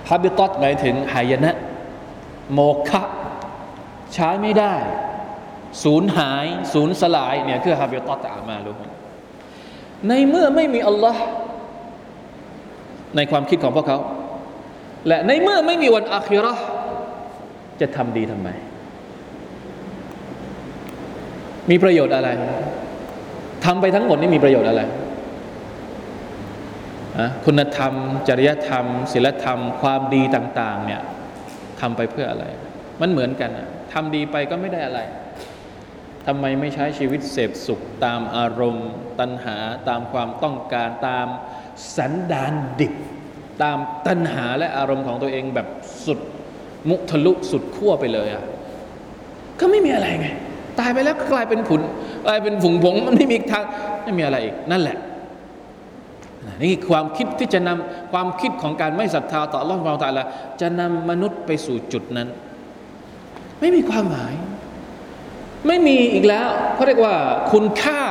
[0.10, 1.52] ฮับิตัตหมายถึงหายนะ
[2.54, 3.02] โมฆะ
[4.13, 4.76] ใช้ไม่ได้
[5.84, 8.88] สูญหาย สูญสลายเนี่ยคือฮับิตัตอมาลุฮม
[10.08, 11.24] ในเมื่อไม่มีอัลลอฮ์
[13.15, 14.00] ในความคิดของพวกเขา
[15.08, 16.54] และในเมื่อไม่มีวันอาคิรอ
[17.82, 18.50] จะทำดีทำไม
[21.69, 22.30] มีประโยชน์อะไร
[23.65, 24.82] ทำไปทั้งหมดนี่มีประโยชน์อะไร
[27.45, 27.93] คุณธรรม
[28.28, 31.02] จริยธรรมศีลธรรม ความดีต่าง ๆ เนี่ย
[31.80, 32.45] ทำไปเพื่ออะไร
[33.02, 33.50] มันเหมือนกัน
[33.93, 35.00] ทำดีไปก็ไม่ได้อะไร
[36.28, 39.58] ทำไมไม่ใช้ชีวิตเสพสุขตามอารมณ์ ตัณหา
[39.89, 41.28] ตามความต้องการตาม
[41.97, 42.93] สันดานดิบ
[43.63, 45.67] ตามตัณหาและอารมณ์ของตัวเองแบบ
[46.06, 46.19] สุด
[46.89, 48.43] มุทะลุสุดขั้วไปเลยอะ
[49.60, 50.28] ก็ไม่มีอะไรไง
[50.79, 51.81] ตายไปแล้วกลายเป็นผุน
[52.25, 53.63] กลายเป็นผงผงมันไม่มีทาง
[54.03, 54.97] ไม่มีอะไรอีกนั่นแหละ
[56.63, 60.23] นี่ความคิดที่จะนำความคิดของการไม่ศรัทธาต่ออัลลอฮฺเราตาละ
[60.62, 62.27] จะนำมนุษย์ไปสู่จุดนั้น
[63.60, 64.34] ไม่มีความหมาย
[65.67, 67.15] ไม่มีอีกแล้วเขาเรียกว่า
[67.51, 68.01] คุณค่า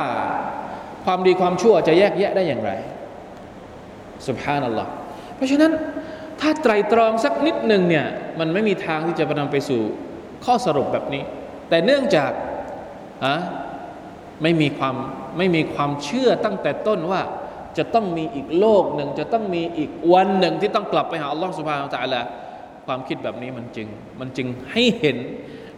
[1.04, 2.70] ความดีความชั่วจะแยกแยะได้อย่างไร
[4.28, 4.90] สุบฮานัลลอฮ์
[5.36, 5.72] เพราะฉะนั้น
[6.40, 8.06] ถ้าไตรตรองสักนิดหนึ่งเนี่ย
[8.40, 9.80] มันไม่มีทางที่จะนำไปสู่
[10.44, 11.22] ข้อสรุปแบบนี้
[11.68, 12.30] แต่เนื่องจาก
[13.25, 13.35] อะ
[14.41, 14.95] ไม่มีความ
[15.37, 17.21] ไม่มีความเชื่อตั้งแต่ต้นว่า
[17.77, 22.25] จะต้องมีอีกโลกหนึ่ง จะต้องมีอีกวันหนึ่งที่ต้องกลับไปหาอัลลอฮฺสุบฮานาอัลลอฮฺ
[22.85, 23.87] ความคิดแบบนี้มันจึง
[24.19, 25.17] มันจึงให้เห็น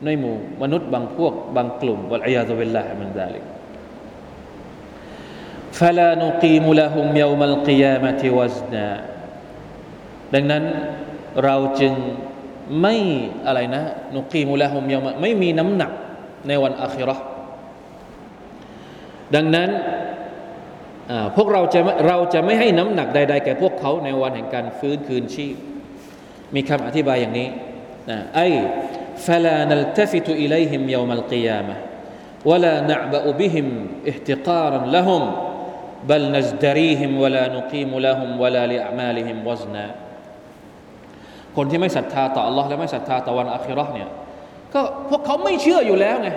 [0.06, 3.46] ในหมู่มนุษย์บางพวกบางกลุ่มวัลอยาตุบิลลาฮิมันดาลิก
[5.80, 8.88] فلا نقيم لهم يوم القيامة وزنا
[10.34, 10.64] ดังนั้น
[11.44, 11.94] เราจึง
[12.82, 12.96] ไม่
[13.48, 13.84] อะไรนะ
[14.16, 15.92] นุกีมุลาฮุมยามะไม่มีน้ำหนัก
[16.48, 17.16] ในวันอาคิรอ
[19.36, 19.70] ดังนั้น
[21.36, 25.56] พวกเราจะเราจะไม่ให้น้ำหนักใดๆแก่พวกเขาในวันแห่งการฟื้นคืนชีพ
[26.56, 27.48] มีคำอธิบายอย่างนี้
[28.10, 28.48] นะไอ้
[29.28, 31.76] فلا نلتفت إليهم يوم القيامة
[32.50, 33.68] ولا نعبأ بهم
[34.12, 35.22] احتقارا لهم
[36.10, 39.88] بل نزدريهم ولا نقيم لهم ولا لأعمالهم وزنا
[41.56, 44.10] คนที่ไม่ศรัทธาต่อ Allah และไม่ศรัทธาต่อวันอาคิรอเนี่ย
[44.74, 46.30] ก็พวกเขาไม่เชื่ออยู่แล้วไง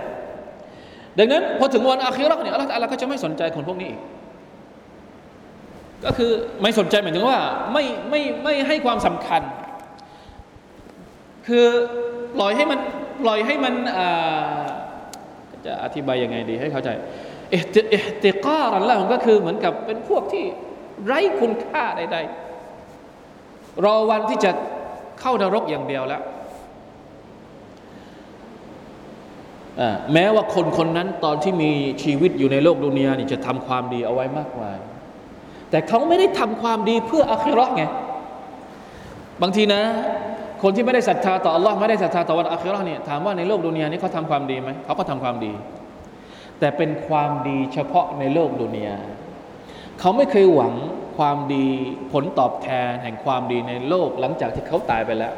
[1.19, 3.99] ดังนั้นพอถึงวันอาคิรอเนี่ยอัลลอฮฺก็จะไม่สนใจคนพวกนี้อีก
[6.06, 7.39] ก็คือไม่สนใจหมายถึงว่า
[7.73, 9.41] ไม่ไม่ไม่ให้ความสำคัญ
[11.47, 11.65] คือ
[12.36, 12.80] ปล่อยให้มัน
[13.23, 13.73] ปล่อยให้มัน
[15.65, 16.89] จะอธิบายยังไงดีให้เข้าใจ
[17.51, 17.56] เอ
[18.23, 20.45] ติการันละก็คือเหมือนกับเป็นพวกที่
[21.06, 24.51] ไร้คุณค่าใดๆรอวันที่จะ
[25.19, 26.21] เข้านรกอย่างเดียวแล้ว
[30.13, 31.71] แม้ว่าคนคนนั้นตอนที่มี
[32.03, 34.77] ชีวิตอยู่ในโลกดุนยานี่จะทำความดีเอาไว้มากมาย
[35.69, 37.83] แต่เขาไม่ได้ทำความดีเพื่ออาคิรอไง
[39.41, 39.81] บางทีนะ
[40.63, 45.53] คนที่ไม่ได้ศรัทธาต่ออัลลอฮ์ไม่ได้ศรัทธาต่อวันอาคิรอเนี่ยถามว่าในโลกดุนยานี้เขาทำความดีไหมเขาก็ทำความดี
[46.59, 48.97] แต่เป็นความดีเฉพาะในโลกดุนยา
[49.99, 50.73] เขาไม่เคยหวัง
[51.17, 51.67] ความดี
[52.11, 55.33] ผลตอบแทนแห่งความดีในโลกหลังจากที่เขาตายไปแล้ว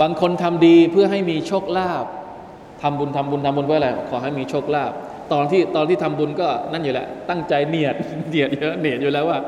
[0.00, 2.06] บางคนทำดีเพื่อให้มีโชคลาภ
[2.82, 4.92] ทำบุญทำบุญทำบุญเพื่ออะไรขอให้มีโชคลาภ
[5.32, 7.94] ตอนที่ตอนที่ทำบุญก็นั่นอยู่แหละ ตั้งใจเนียด
[8.28, 9.38] เนียดเยอะเนียดอยู่แล้วว่า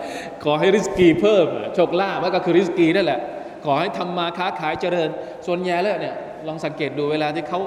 [0.45, 3.21] ขอให้ริสกีเพิ่มโชคลาภก็คือริสกีนั่นแหละ
[3.65, 5.09] ขอให้ทำมาค้าขายเจริญ
[5.47, 6.15] ส่วนใหญ่แล้วเนี่ย
[6.47, 7.61] ลองสังเกตดูเวลาที่เขา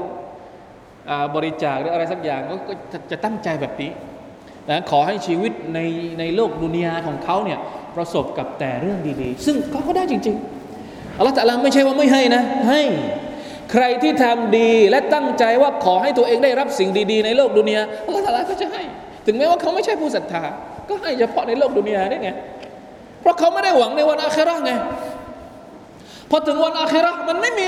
[1.35, 2.73] บริจาคหรืออะไรสักอย่างก็
[3.11, 3.91] จะตั้งใจแบบนี้
[4.69, 5.79] นะขอให้ชีวิตใน
[6.19, 7.59] ในโลกดุนยาของเขาเนี่ย
[7.95, 10.35] ประสบกับแต่เรื่องดีๆ ซึ่งเขาก็ได้จริง
[10.77, 12.81] ๆอัลลอฮฺแต่ละไม่ใช่ว่าไม่ให้นะ ให้
[13.73, 18.81] ใครที่ทำดีและตั้งใจว่าขอให้ตัวเองได้รับสิ่งดี ๆ ในโลกดุนยาอัลลอฮฺแต่ลาก็จะให้
[19.25, 20.43] ถึงแม้ว่าเขาไม่ใช่ผู้ศรัทธา
[20.89, 22.29] ก็ให้เฉพาะในโลกดุนยาได้ไง
[23.21, 24.71] เพราะเขาไม่ได้หวังในวันอาคราไง
[26.29, 27.65] พอถึงวันอาครามันไม่มี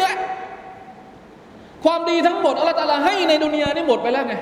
[1.85, 4.35] ความดีทั้งหมดอัลลอฮฺต่ลาให้ในดุนยานี่หมดไปแล้วไง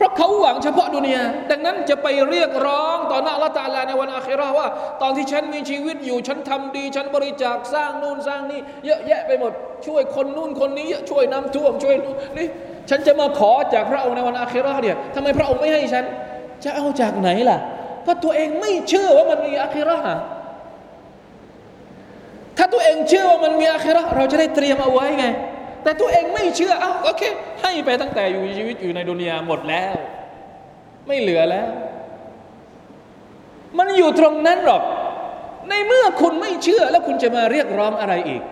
[0.00, 4.68] เพราะเขาหวังเฉพาะดุนยาดังนั้นจะไปเรียกร้องต่อหน้าละตาลาในวันอาคิราว่า
[5.02, 9.52] ตอนที่ฉันมีชีวิตอยู่ ฉันทำดี ฉันบริจาคสร้างนู่นสร้างนี่เยอะแยะไปหมด
[9.86, 11.96] ช่วยคนนู่นคนนี้ช่วยน้ำท่วมช่วย
[12.36, 12.46] นี่
[12.90, 16.04] ฉันจะมาขอจากพระองค์ในวันอาคิราเนี่ยทำไมพระองค์ไม่ให้ฉัน
[16.64, 17.58] จะเอาจากไหนล่ะ
[18.02, 19.98] เพราะตัวเองไม่เชื่อว่ามันมีอาคิรา
[22.58, 25.26] ถ้าตัวเองเชื่อว่ามันมีอาคิราเราจะได้เตรียมเอาไว้ไง
[25.82, 27.22] แต่ตัวเองไม่เชื่ออ้าวโอเค
[27.62, 29.94] ให้ไปตั้งแต่อยู่ชีวิตอยู่ในดุนยาหมดแล้ว
[31.06, 31.68] ไม่เหลือแล้ว
[33.78, 34.82] มันอยู่ตรงนั้นหรอก
[35.68, 38.42] ในเมื่อคุณไม่เชื่อแล้วคุณจะมาเรียกร้องอะไรอีก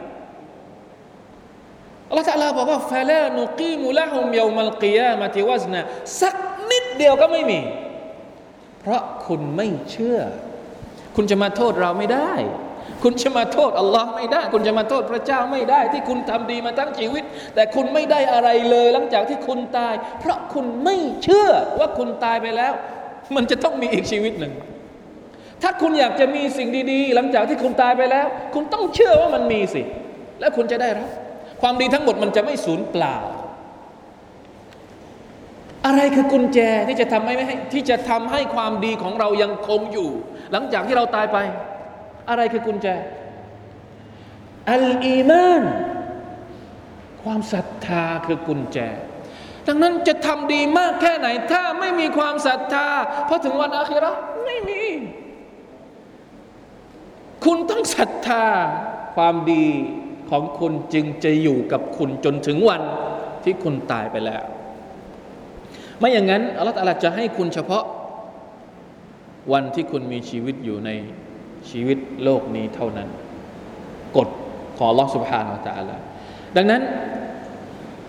[2.09, 5.81] อัลลอฮฺตะลาบอกว่าฟาลานุกีมุละฮุมเยามัลกิยามะติวซนะ
[6.21, 6.35] สัก
[6.71, 7.61] นิดเดียวก็ไม่มี
[8.81, 10.19] เพราะคุณไม่เชื่อ
[11.17, 12.33] คุณจะมาโทษเราไม่ได้
[13.03, 17.25] คุณจะมาโทษอัลลอฮ์ไม่ได้ คุณจะมาโทษพระเจ้าไม่ได้ ที่คุณทำดีมาทั้งชีวิต
[17.55, 22.73] แต่คุณไม่ได้อะไรเลย หลังจากที่คุณตาย เพราะคุณไม่เชื่อว่าคุณตายไปแล้ว
[23.37, 24.53] มันจะต้องมีอีกชีวิตหนึ่ง
[25.63, 29.83] ถ้าคุณอยากจะมีสิ่งดีๆ หลังจากที่คุณตายไปแล้ว คุณต้องเชื่อว่ามันมีสิ
[30.41, 31.09] แล้วคุณจะได้รับ
[31.63, 33.17] ความดีทั้งหมดมันจะไม่สูญเปล่า
[35.87, 37.35] อะไรคือกุญแจที่จะทำให้
[37.73, 40.11] ที่จะทำให้ความดีของเรายังคงอยู่
[40.53, 41.39] หลังจากที่เราตายไป
[42.29, 42.87] อะไรคือกุญแจ
[44.71, 45.63] อัลอีมาน
[47.23, 48.79] ความศรัทธาคือกุญแจ
[49.67, 52.89] ดังนั้นจะทำดีมากแค่ไหน ถ้าไม่มีความศรัทธา
[53.29, 54.13] พอถึงวันอาคิรอ
[54.45, 54.83] ไม่มี
[57.45, 58.45] คุณต้องศรัทธา
[59.17, 59.67] ความดี
[60.31, 62.83] ของคุณจึงจะอยู่กับคุณจนถึงวัน
[63.45, 64.45] ที่คุณตายไปแล้ว
[65.99, 67.85] ไม่อย่างนั้นอัลลอฮฺจะให้คุณเฉพาะ
[69.53, 70.91] วันที่คุณมีชีวิตอยู่ใน
[71.71, 73.09] ชีวิตโลกนี้เท่านั้น
[74.17, 74.29] กฎ
[74.77, 75.97] ของลอสุภาอัลตะลา
[76.57, 76.83] ดังนั้น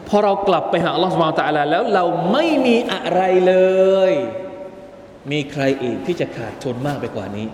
[0.07, 3.55] พอเรากลับไปหาลอสุภาอัลตะลาแล้วเราไม่มีอะไรเล
[4.11, 4.13] ย
[5.31, 7.47] มีใครอีกที่จะขาดทุนมากไปกว่านี้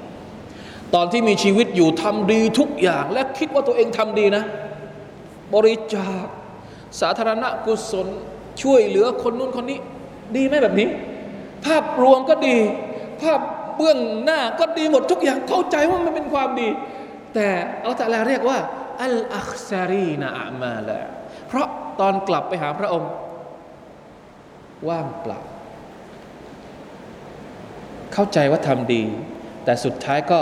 [0.94, 4.44] ตอนที่มีชีวิตอยู่ทำดีทุกอย่าง และคิดว่าตัวเองทำดีนะ
[5.54, 6.26] บริจาค
[7.02, 8.08] สาธารณกุศล
[8.62, 9.80] ช่วยเหลือคนนู้นคนนี้
[10.36, 10.88] ดีไหมแบบนี้
[11.66, 12.58] ภาพรวมก็ดี
[13.22, 13.40] ภาพ
[13.77, 16.69] เบื้องหน้าก็ดีหมดทุกอย่างเข้าใจว่ามันเป็นความดี
[17.35, 17.49] แต่
[17.85, 18.59] อัลตะลาเรียกว่า
[19.03, 21.01] อัลอัคซารีนาอามาละ
[21.49, 21.67] เพราะ
[22.01, 23.11] ตอนกลับไปหาพระองค์
[24.89, 25.41] ว่างเปล่า
[28.13, 29.03] เข้าใจว่าทำดี
[29.65, 30.41] แต่สุดท้ายก็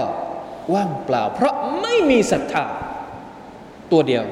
[0.74, 2.64] ว่างเปล่า เพราะไม่มีศรัทธา
[3.92, 4.24] ตัวเดียว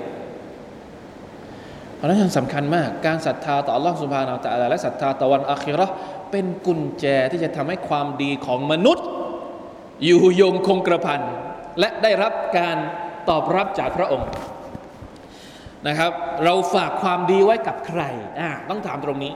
[1.97, 5.95] เพราะนั้นสำคัญมาก การศรัทธาต่อ Allah سبحانه และ تعالى และศรัทธาต่อวันอาคิเราะห์
[6.32, 9.06] เป็นกุญแจที่จะทำให้ความดีของมนุษย์
[10.04, 11.22] อยู่ยงคงกระพัน
[11.80, 12.78] และได้รับการ
[13.30, 14.30] ตอบรับจากพระองค์
[15.88, 16.12] นะครับ
[16.46, 18.02] เราฝากความดีไว้กับใคร
[18.40, 19.34] อ่าต้องถามตรงนี้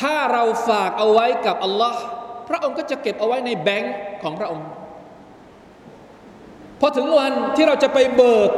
[0.00, 2.00] ถ้าเราฝากเอาไว้กับอัลลอฮ์
[2.48, 4.66] พระองค์ก็จะเก็บเอาไว้ในแบงค์ของพระองค์
[6.80, 8.50] พอถึงวันที่เราจะไปเบิก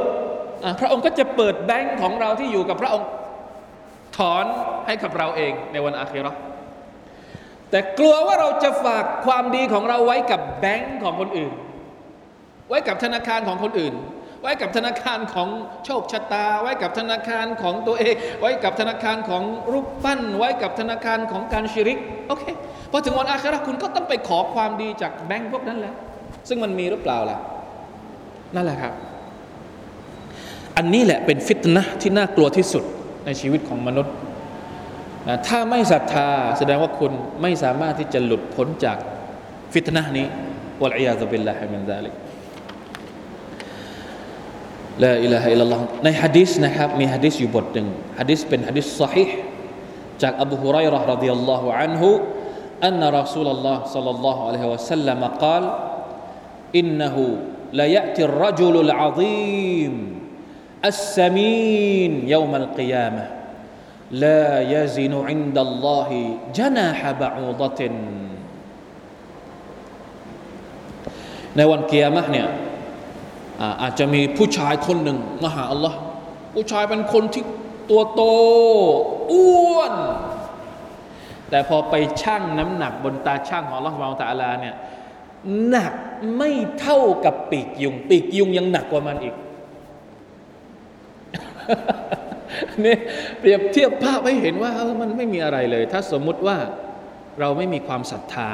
[0.81, 3.09] พระองค์ก็จะเปิดแบงค์ของเราที่อยู่กับพระองค์
[4.16, 4.44] ถอน
[4.87, 6.33] ให้กับเราเองในวันอาคิรอ
[7.71, 11.53] แต่กลัวว่าเราจะฝากความดีของเราไว้กับแบงค์ของคนอื่น
[12.69, 13.95] ไว้กับธนาคารของคนอื่น
[14.43, 15.49] ไว้กับธนาคารของ
[15.85, 22.45] โชคชะตา ไว้กับธนาคารของตัวเอง ไว้กับธนาคารของรูปปั้น ไว้กับธนาคารของการชิริกโอเค
[22.91, 25.95] พอถึงวันอาคราคุณก็ต้องไปขอความดีจากแบงค์พวกนั้นแล้ว
[26.49, 27.39] ซึ่งมันมีหรือเปล่าล่ะ
[28.55, 28.93] นั่นแหละครับ
[30.77, 32.85] อันนี้แหละเป็นฟิตนะที่น่ากลัวที่สุด
[33.27, 34.15] ในชีวิตของมนุษย์
[35.48, 38.98] ถ้าไม่ศรัทธาแสดงว่าคุณไม่สามารถที่จะหลุดพ้นจาก
[39.74, 40.28] ฟิตนะนี้
[40.82, 42.13] วะลัยยาตุบิลลาฮิมินซาลิก
[45.04, 47.88] ลาอิลาฮะอิลลัลลอฮในฮะดิษนะครับมีฮะดิษอยู่บทหนึ่ง
[48.20, 49.36] ฮะดิษเป็นฮะดิษสሒห์
[50.22, 52.12] จากอบูฮุไรร์รดิยัลลอฮุอันฮุ
[52.84, 55.63] أن رسول الله صلى الله عليه وسلم قال
[56.76, 57.15] إنه
[57.74, 59.94] ليأتي الرجل العظيم
[60.86, 63.26] السمين يوم القيامة
[64.24, 66.10] لا يزن عند الله
[66.58, 67.82] جناح بعوضة
[71.58, 72.48] ในวันเกียร์มะเนี่ย
[73.82, 75.98] อาจจะมีผู้ชายคนหนึ่งมาหาอัลลอฮ์
[76.54, 77.44] ผู้ชายเป็นคนที่
[77.89, 78.22] ตัวโต
[79.32, 79.94] อ้วน
[81.50, 84.76] แต่พอไปชั่งน้ำหนักบนตาช่างของอัลลอฮ์วาตาลาเนี่ย
[85.70, 85.94] หนัก
[86.38, 89.36] ไม่เท่ากับปีกยุง ปีกยุงยังหนักกว่ามันอีก
[92.86, 92.96] นี่
[93.39, 96.58] เปรียบเทียบภาพให้เห็นว่ามันไม่มีอะไรเลย ถ้าสมมุติว่า
[97.39, 98.52] เราไม่มีความศรัทธา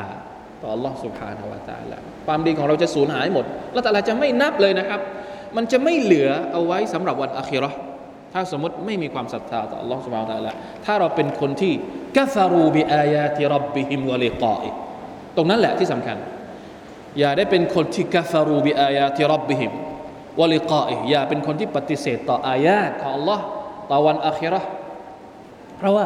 [0.62, 5.00] ต่อ Allah سبحانه และ تعالى ความดีของเราจะสูญหายหมดแล้วแต่ละจะไม่นับเลยนะครับ
[5.56, 7.72] มันจะไม่เหลือเอาไว้สำหรับวันอาคิรอ
[8.34, 10.52] ถ้าสมมติไม่มีความศรัทธาต่อ Allah سبحانه และ تعالى
[10.86, 11.74] ถ้าเราเป็นคนที่
[12.18, 14.70] กัฟารูบิอายาติรับบิฮิมวะลิกาอิ
[15.36, 16.18] ตรงนั้นแหละที่สำคัญ
[17.20, 19.72] อย่าได้เป็นคนที่กัฟารูบิอายาติรับบิฮิม
[20.40, 23.40] วะลิกาอิอย่าเป็นคนที่ปฏิเสธต่ออายาตของ Allah
[23.90, 24.62] ต่อวันอาคิรอ
[25.78, 26.06] เพราะว่า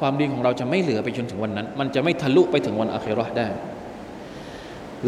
[0.00, 3.48] ความดีของเราจะไม่เหลือไปจนถึงวันนั้น มันจะไม่ทะลุไปถึงวันอาคิรอได้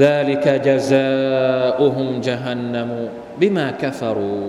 [0.04, 2.90] ذلك جزاؤهم جهنم
[3.40, 4.44] بما كفروا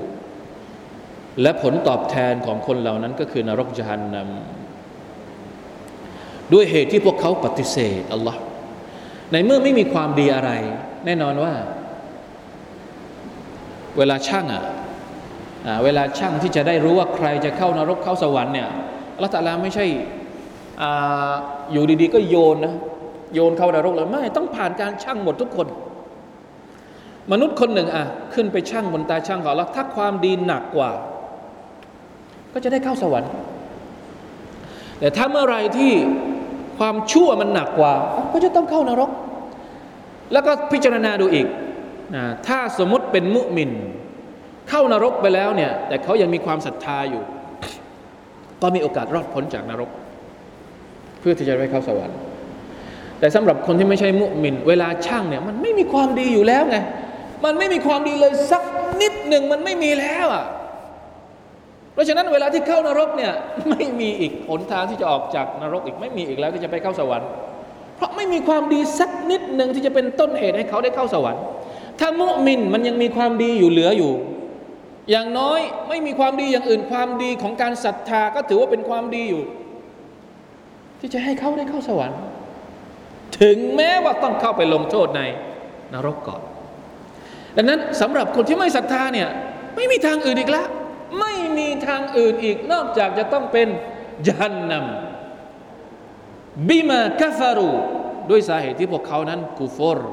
[1.42, 4.30] และผลตอบแทนของคนเหล่านั้นก็คือนรกจฮันนัม
[6.54, 8.40] ด้วยเหตุที่พวกเขาปฏิเสธอัลลอฮ์
[9.32, 10.52] ในเมื่อไม่มีความดีอะไร
[11.06, 11.54] แน่นอนว่า
[13.98, 14.64] เวลาช่างอ่ะ
[15.85, 18.69] เวลาช่างที่จะได้รู้ว่าใครจะเข้านรกเข้าสวรรค์เนี่ย
[19.15, 19.87] อัลลอฮฺตาลาไม่ใช่
[20.83, 20.85] อ
[21.73, 22.75] อยู่ดีๆ ก็โยนนะ
[23.35, 25.67] โยนเข้านรกเลยไม่ต้องผ่านการช่างหมดทุกคน
[27.33, 28.05] มนุษย์คนหนึ่งอะ
[28.35, 30.91] ขึ้นไปช่างบนตาช่างของเราถ้าความดีหนักกว่า
[32.53, 33.31] ก็จะได้เข้าสวรรค์
[34.99, 35.93] แต่ถ้าเมื่อไรที่
[36.79, 37.95] ความชั่วมันหนักกว่า
[38.33, 39.11] ก็จะต้องเข้านรก
[40.33, 41.47] แล้วก็พิจารณาดูอีก
[42.15, 43.71] นะถ้าสมมติเป็นมุมิน
[44.69, 47.23] เข้านรกไปแล้วเนี่ย แต่เขายังมีความศรัทธาอยู่
[48.63, 49.91] ก็มีโอกาสรอดพ้นจากนรก
[51.21, 52.19] เพื่อที่จะไปเข้าสวรรค์
[53.21, 56.77] แต่สำหรับคนที่ไม่ใช่มุมิน เวลาช่างเนี่ยมันไม่มีความดีอยู่แล้วไง
[57.45, 58.63] มันไม่มีความดีเลยสัก
[59.01, 60.45] นิดหนึ่งมันไม่มีแล้วอะ
[61.93, 63.33] เพราะฉะนั้นเวลาที่เข้านรกเนี่ย
[63.71, 67.29] ไม่มีอีกหนทางที่จะออกจากนรกอีกไม่มีอีกแล้วที่จะไปเข้าสวรรค์
[67.97, 71.43] เพราะไม่มีความดีสักนิดหนึ่งที่จะเป็นต้นเหตุให้เขาได้เข้าสวรรค์
[72.01, 74.13] ถ้ามุมินมันยังมีความดีอยู่เหลืออยู่
[75.11, 79.43] อย่างน้อยไม่มีความดีอย่างอื่นความดีของการศรัทธาก็ถือว่าเป็นความดีอยู่
[81.01, 82.21] ที่จะให้เขาได้เข้าสวรรค์
[83.41, 85.23] ถึงแม้ว่าต้องเข้าไปลงโทษใน
[85.93, 86.41] นรกก่อน
[87.57, 89.29] ดังนั้นสำหรับคนที่ไม่ศรัทธาเนี่ย
[89.77, 90.69] ไม่มีทางอื่นอีกแล้ว
[91.21, 93.69] ไม่มีทางอื่นอีกนอกจากจะต้องเป็น
[94.29, 97.71] ยันนำบิมากัฟารู
[98.31, 100.13] ด้วยสาเหตุที่พวกเขานั้นกูฟอร์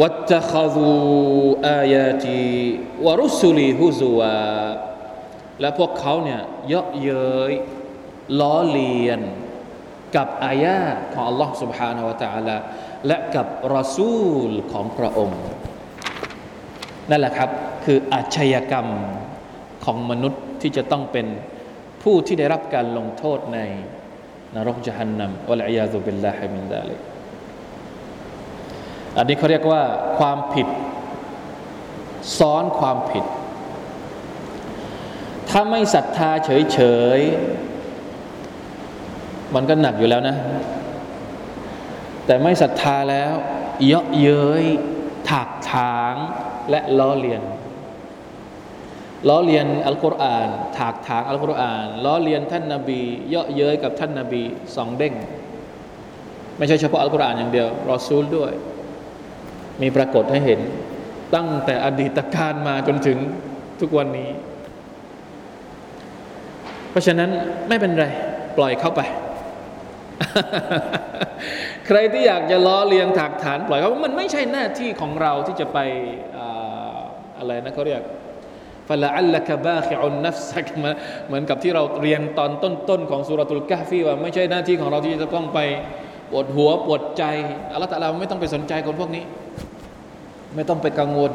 [0.00, 2.42] วัตข ذ ูอายาตี
[3.04, 4.38] วรุสุลีฮุซวา
[5.60, 7.52] และพวกเขาเนี่ยเยาะเย้ย
[8.40, 9.20] ล้อเลียน
[10.16, 12.56] กับอายาของ Allah سبحانه และ تعالى
[13.06, 15.42] และกับรอซูลของพระองค์
[17.10, 17.50] นั่นแหละครับ
[17.84, 18.88] คืออาชญากรรม
[19.84, 21.26] ของมนุษย์ที่จะต้องเป็น
[22.02, 23.58] ผู้ที่ได้รับการลงโทษใน
[24.54, 27.00] นรกจหันนัมวะลัยยาซุบิลลาฮิมินดาลิก
[29.17, 29.81] อันนี้เขาเรียกว่า
[30.17, 30.67] ความผิด
[32.39, 33.25] ซ้อนความผิด
[35.49, 36.29] ถ้าไม่ศรัทธา
[36.73, 36.79] เฉ
[37.17, 40.35] ยๆ มันก็หนักอยู่แล้วนะ
[42.25, 43.33] แต่ไม่ศรัทธาแล้ว
[43.85, 44.63] เยาะเย้ย
[45.29, 46.13] ถากถาง
[46.69, 47.41] และล้อเลียน
[49.27, 50.47] ล้อเลียนอัลกุรอาน
[50.77, 54.43] ถากถางอัลกุรอานล้อเลียนท่านนาบีเยาะเย้ยกับท่านนาบี
[54.75, 55.13] สองเด้ง
[56.57, 58.51] ไม่ใช่เฉพาะอัลกุรอานอย่างเดียว รอซูลด้วย
[59.81, 60.59] มีปรากฏให้เห็น
[61.35, 63.17] ตั้งแต่อดีตการมาจนถึง
[63.79, 64.29] ทุกวันนี้
[66.91, 67.29] เพราะฉะนั้น
[67.67, 68.05] ไม่เป็นไร
[68.57, 69.01] ปล่อยเข้าไป
[71.87, 75.79] ใครที่อยากจะล้อเลียนถากฐานปล่อยเขามันไม่ใช่หน้าที่ของเราที่จะไป
[77.37, 78.01] อะไรนะเขาเรียก
[78.89, 82.51] ฟละอัลละกบาคิอุนนัฟซักเหมือนกับที่เราเรียนตอน
[82.89, 85.59] ต้นๆของสุรตุลกาฟีว่าไม่ใช่หน้าที่ของเราที่จะต้องไป
[86.31, 87.23] ปวดหัวปวดใจ
[87.73, 89.23] อัลลอฮฺตะลาไม่ต้องไปสนใจคนพวกนี้
[90.57, 91.31] ไม่ต้องไปกังวล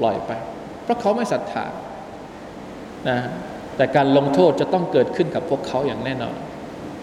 [0.00, 0.30] ปล่อยไป
[0.84, 1.64] เพราะเขาไม่ศรัทธา
[3.08, 3.18] นะ
[3.76, 6.36] แต่การลงโทษจะต้องเกิดขึ้นกับพวกเขาอย่างแน่นอน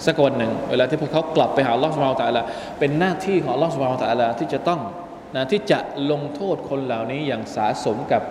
[0.06, 2.42] สักวันหนึ่ง เวลาที่พวกเขากลับไปหาลอสุบฮานตะลา
[2.80, 4.82] เป็นหน้าที่ของลอสุบฮานตะลาที่จะต้อง
[5.36, 5.80] นะที่จะ
[6.12, 8.22] ลงโทษคนเหล่านี้อย่างสาสมกับ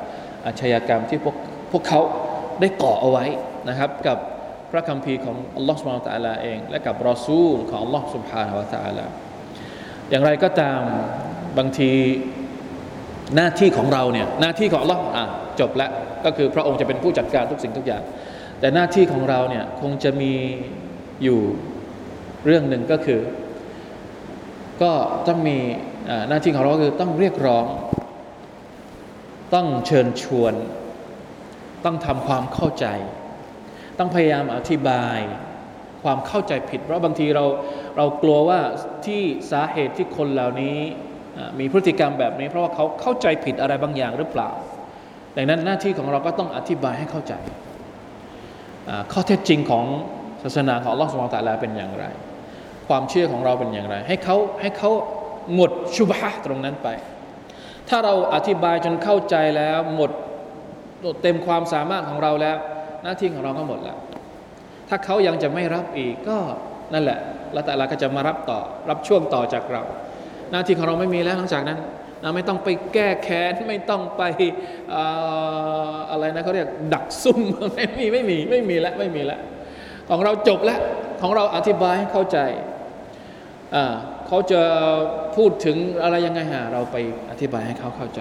[0.47, 1.37] อาชญากรรมที่พวก
[1.73, 2.01] พวกเขา
[2.61, 3.25] ได้ก่อเอาไว้
[3.69, 4.19] นะครับ กับ
[4.71, 8.45] พระคัมภีร์ของอัลลอฮฺสุบฮานตะลาเอง และกับรอซูลของอัลลอฮฺสุบฮาน
[8.75, 9.07] ตะลา
[10.11, 10.81] อย่างไรก็ตาม
[11.59, 11.91] บางที
[13.37, 15.25] หน้าที่ของเราเนี่ยหน้าที่ของอัลลอฮ์อะ
[15.61, 15.91] จบแล้ว
[16.25, 18.03] ก็คือพระองค์จะเป็นผู้จัดการทุกสิ่งทุกอย่าง
[18.61, 20.33] แต่หน้าที่ของเราเนี่ยคงจะมี
[21.23, 21.41] อยู่
[22.47, 23.21] เรื่องหนึ่งก็คือ
[24.83, 24.93] ก็
[25.29, 25.59] ต้องมี
[26.29, 27.67] หน้าที่ของเราคือต้องเรียกร้อง
[29.55, 30.55] ต้องเชิญชวน
[31.85, 32.87] ต้องทำความเข้าใจ
[33.99, 35.19] ต้องพยายามอธิบาย
[36.03, 37.45] ความเข้าใจผิด เพราะบางทีเรา
[37.97, 38.61] เรากลัวว่า
[39.07, 40.79] ที่สาเหตุที่คนเหล่านี้
[41.59, 44.51] มีพฤติกรรมแบบนี้ เพราะว่าเขาเข้าใจผิดอะไรบางอย่างหรือเปล่า
[45.37, 47.35] ดังนั้นหน้าที่ของเราก็ต้องอธิบายให้เข้าใจ
[49.13, 49.85] ข้อเท็จจริงของ
[50.43, 52.05] ศาสนาของลอสุลตาลาเป็นอย่างไร
[52.89, 54.91] ความเชื่อของเราเป็นอย่างไร ให้เขาให้เขา
[55.55, 56.89] หมดชุบฮะตรงนั้นไป
[57.89, 60.11] ถ้าเราอธิบายจนเข้าใจแล้วหมด
[61.23, 62.57] เต็มความสามารถของเราแล้ว
[63.03, 63.97] หน้าที่ของเราก็หมดแล้ว
[64.89, 66.37] ถ้าเขายังจะไม่รับอีกก็
[66.93, 67.19] นั่นแหละ
[67.55, 68.61] ละแต่ละก็จะมารับต่อ
[68.91, 69.83] รับช่วงต่อจากเรา
[70.53, 71.79] หน้าที่ของเราไม่มีแล้วหลังจากนั้น
[72.23, 74.23] นะไม่ต้องไปแก้แค้นไม่ต้องไป
[76.11, 77.41] อะไรนะเขาเรียกดักซุ่ม
[77.75, 79.41] ไม่มีไม่มีไม่มีแล้วไม่มีแล้ว
[80.09, 80.81] ของเราจบแล้ว
[81.21, 82.39] ของเราอธิบายให้เข้าใจ
[84.27, 84.63] เขาจะ
[85.37, 86.97] พูดถึงอะไรยังไงฮะเราไป
[87.31, 88.21] อธิบายให้เขาเข้าใจ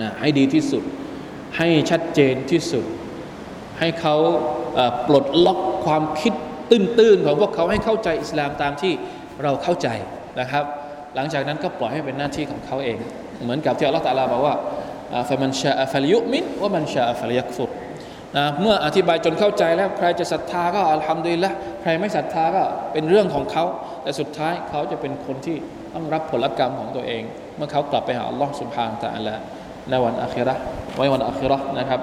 [0.00, 0.82] นะให้ดีที่สุด
[1.56, 2.84] ให้ชัดเจนที่สุด
[3.78, 4.16] ให้เขา
[5.06, 6.32] ปลดล็อกความคิด
[6.70, 8.92] ตื้นๆของพวกเขาให้เข้าใจอิสลามตามที่
[9.42, 9.88] เราเข้าใจ
[10.40, 10.64] นะครับ
[11.18, 12.98] หลังจากนั้นก็ปล่อยให้เป็นหน้าที่ของเขาเอง
[13.44, 14.54] เหมือนกับที่อัลลอฮฺตะลาบอกว่า
[15.28, 17.70] ฟะมันชาอัฟลยุมินว่ามันชาอัฟลยักฟุร
[18.36, 21.50] นะเมื่ออธิบายจนเข้าใจแล้วใครจะศรัทธาก็อัลฮัมดุลิลละ
[21.82, 22.62] ใครไม่ศรัทธาก็
[22.92, 23.64] เป็นเรื่องของเขา
[24.02, 25.56] แต่สุดท้ายเขาจะเป็นคนที่
[25.94, 27.22] ต้องรับผลกรรมของตัวเอง
[27.56, 29.34] เมื่อเขากลับไปหาอัลลอฮ์สุบฮานตะอัลละ
[29.90, 30.54] ในวันอัครา
[30.96, 32.00] ไว้วันอัครานะครับ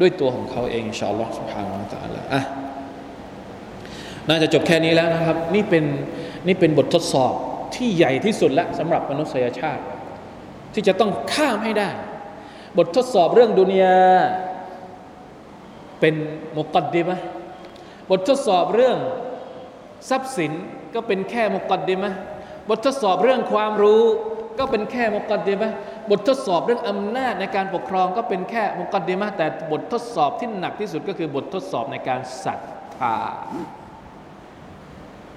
[0.00, 1.64] ด้วยตัวของเขาเองอินชาอัลลอฮ์สุบฮาน
[1.94, 2.40] ตะอัลละอะ
[4.28, 5.84] น่าจะจบแค่นี้แล้วนะครับ นี่เป็น
[6.46, 7.34] นี่เป็นบททดสอบ
[7.76, 9.82] ที่ใหญ่ที่สุดแล้วสำหรับมนุษยชาติ
[10.74, 11.90] ที่จะต้องข้ามให้ได้
[12.78, 13.98] บททดสอบเรื่องดุนยา
[16.00, 16.14] เป็น
[16.56, 17.18] มุกัดดิมะ
[18.10, 18.98] บททดสอบเรื่อง
[20.10, 20.52] ทรัพย์สิน
[20.94, 22.12] ก็เป็นแค่มุกัดดิมะ
[22.68, 24.02] บททดสอบเรื่องความรู้
[24.58, 25.72] ก็เป็นแค่มุกัดดิมะ
[26.10, 32.60] บททดสอบเรื่องอำนาจในการปกครองก็เป็นแค่มุกัดดิมะแต่บททดสอบที่หนักที่สุดก็คือบททดสอบในการศรัท
[32.96, 33.16] ธา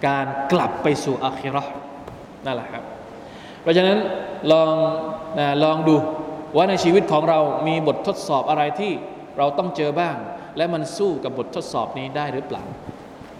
[0.05, 1.63] การกลับไปสู่อาคิรอ
[2.46, 2.82] นั่นแหละครับ
[3.62, 3.98] เพราะฉะนั้น
[4.52, 4.70] ลอง
[5.38, 5.96] นะลองดู
[6.56, 7.38] ว่าในชีวิตของเรา
[7.68, 8.92] มีบททดสอบอะไรที่
[9.38, 10.16] เราต้องเจอบ้าง
[10.56, 12.64] และมันสู้กับบททดสอบนี้ได้หรือเปล่า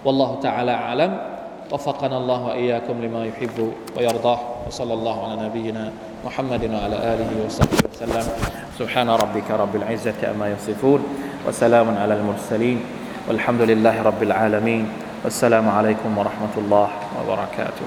[0.04, 1.12] والله تعالى أعلم
[1.72, 5.84] وفقنا الله وإياكم لما يحب ويرضاه وصلى الله على نبينا
[6.24, 8.24] محمد وعلى آله وصحبه وسلم
[8.78, 11.00] سبحان ربك رب العزة أما يصفون
[11.48, 12.78] وسلام على المرسلين
[13.28, 14.82] والحمد لله رب العالمين
[15.24, 17.86] والسلام عليكم ورحمة الله وبركاته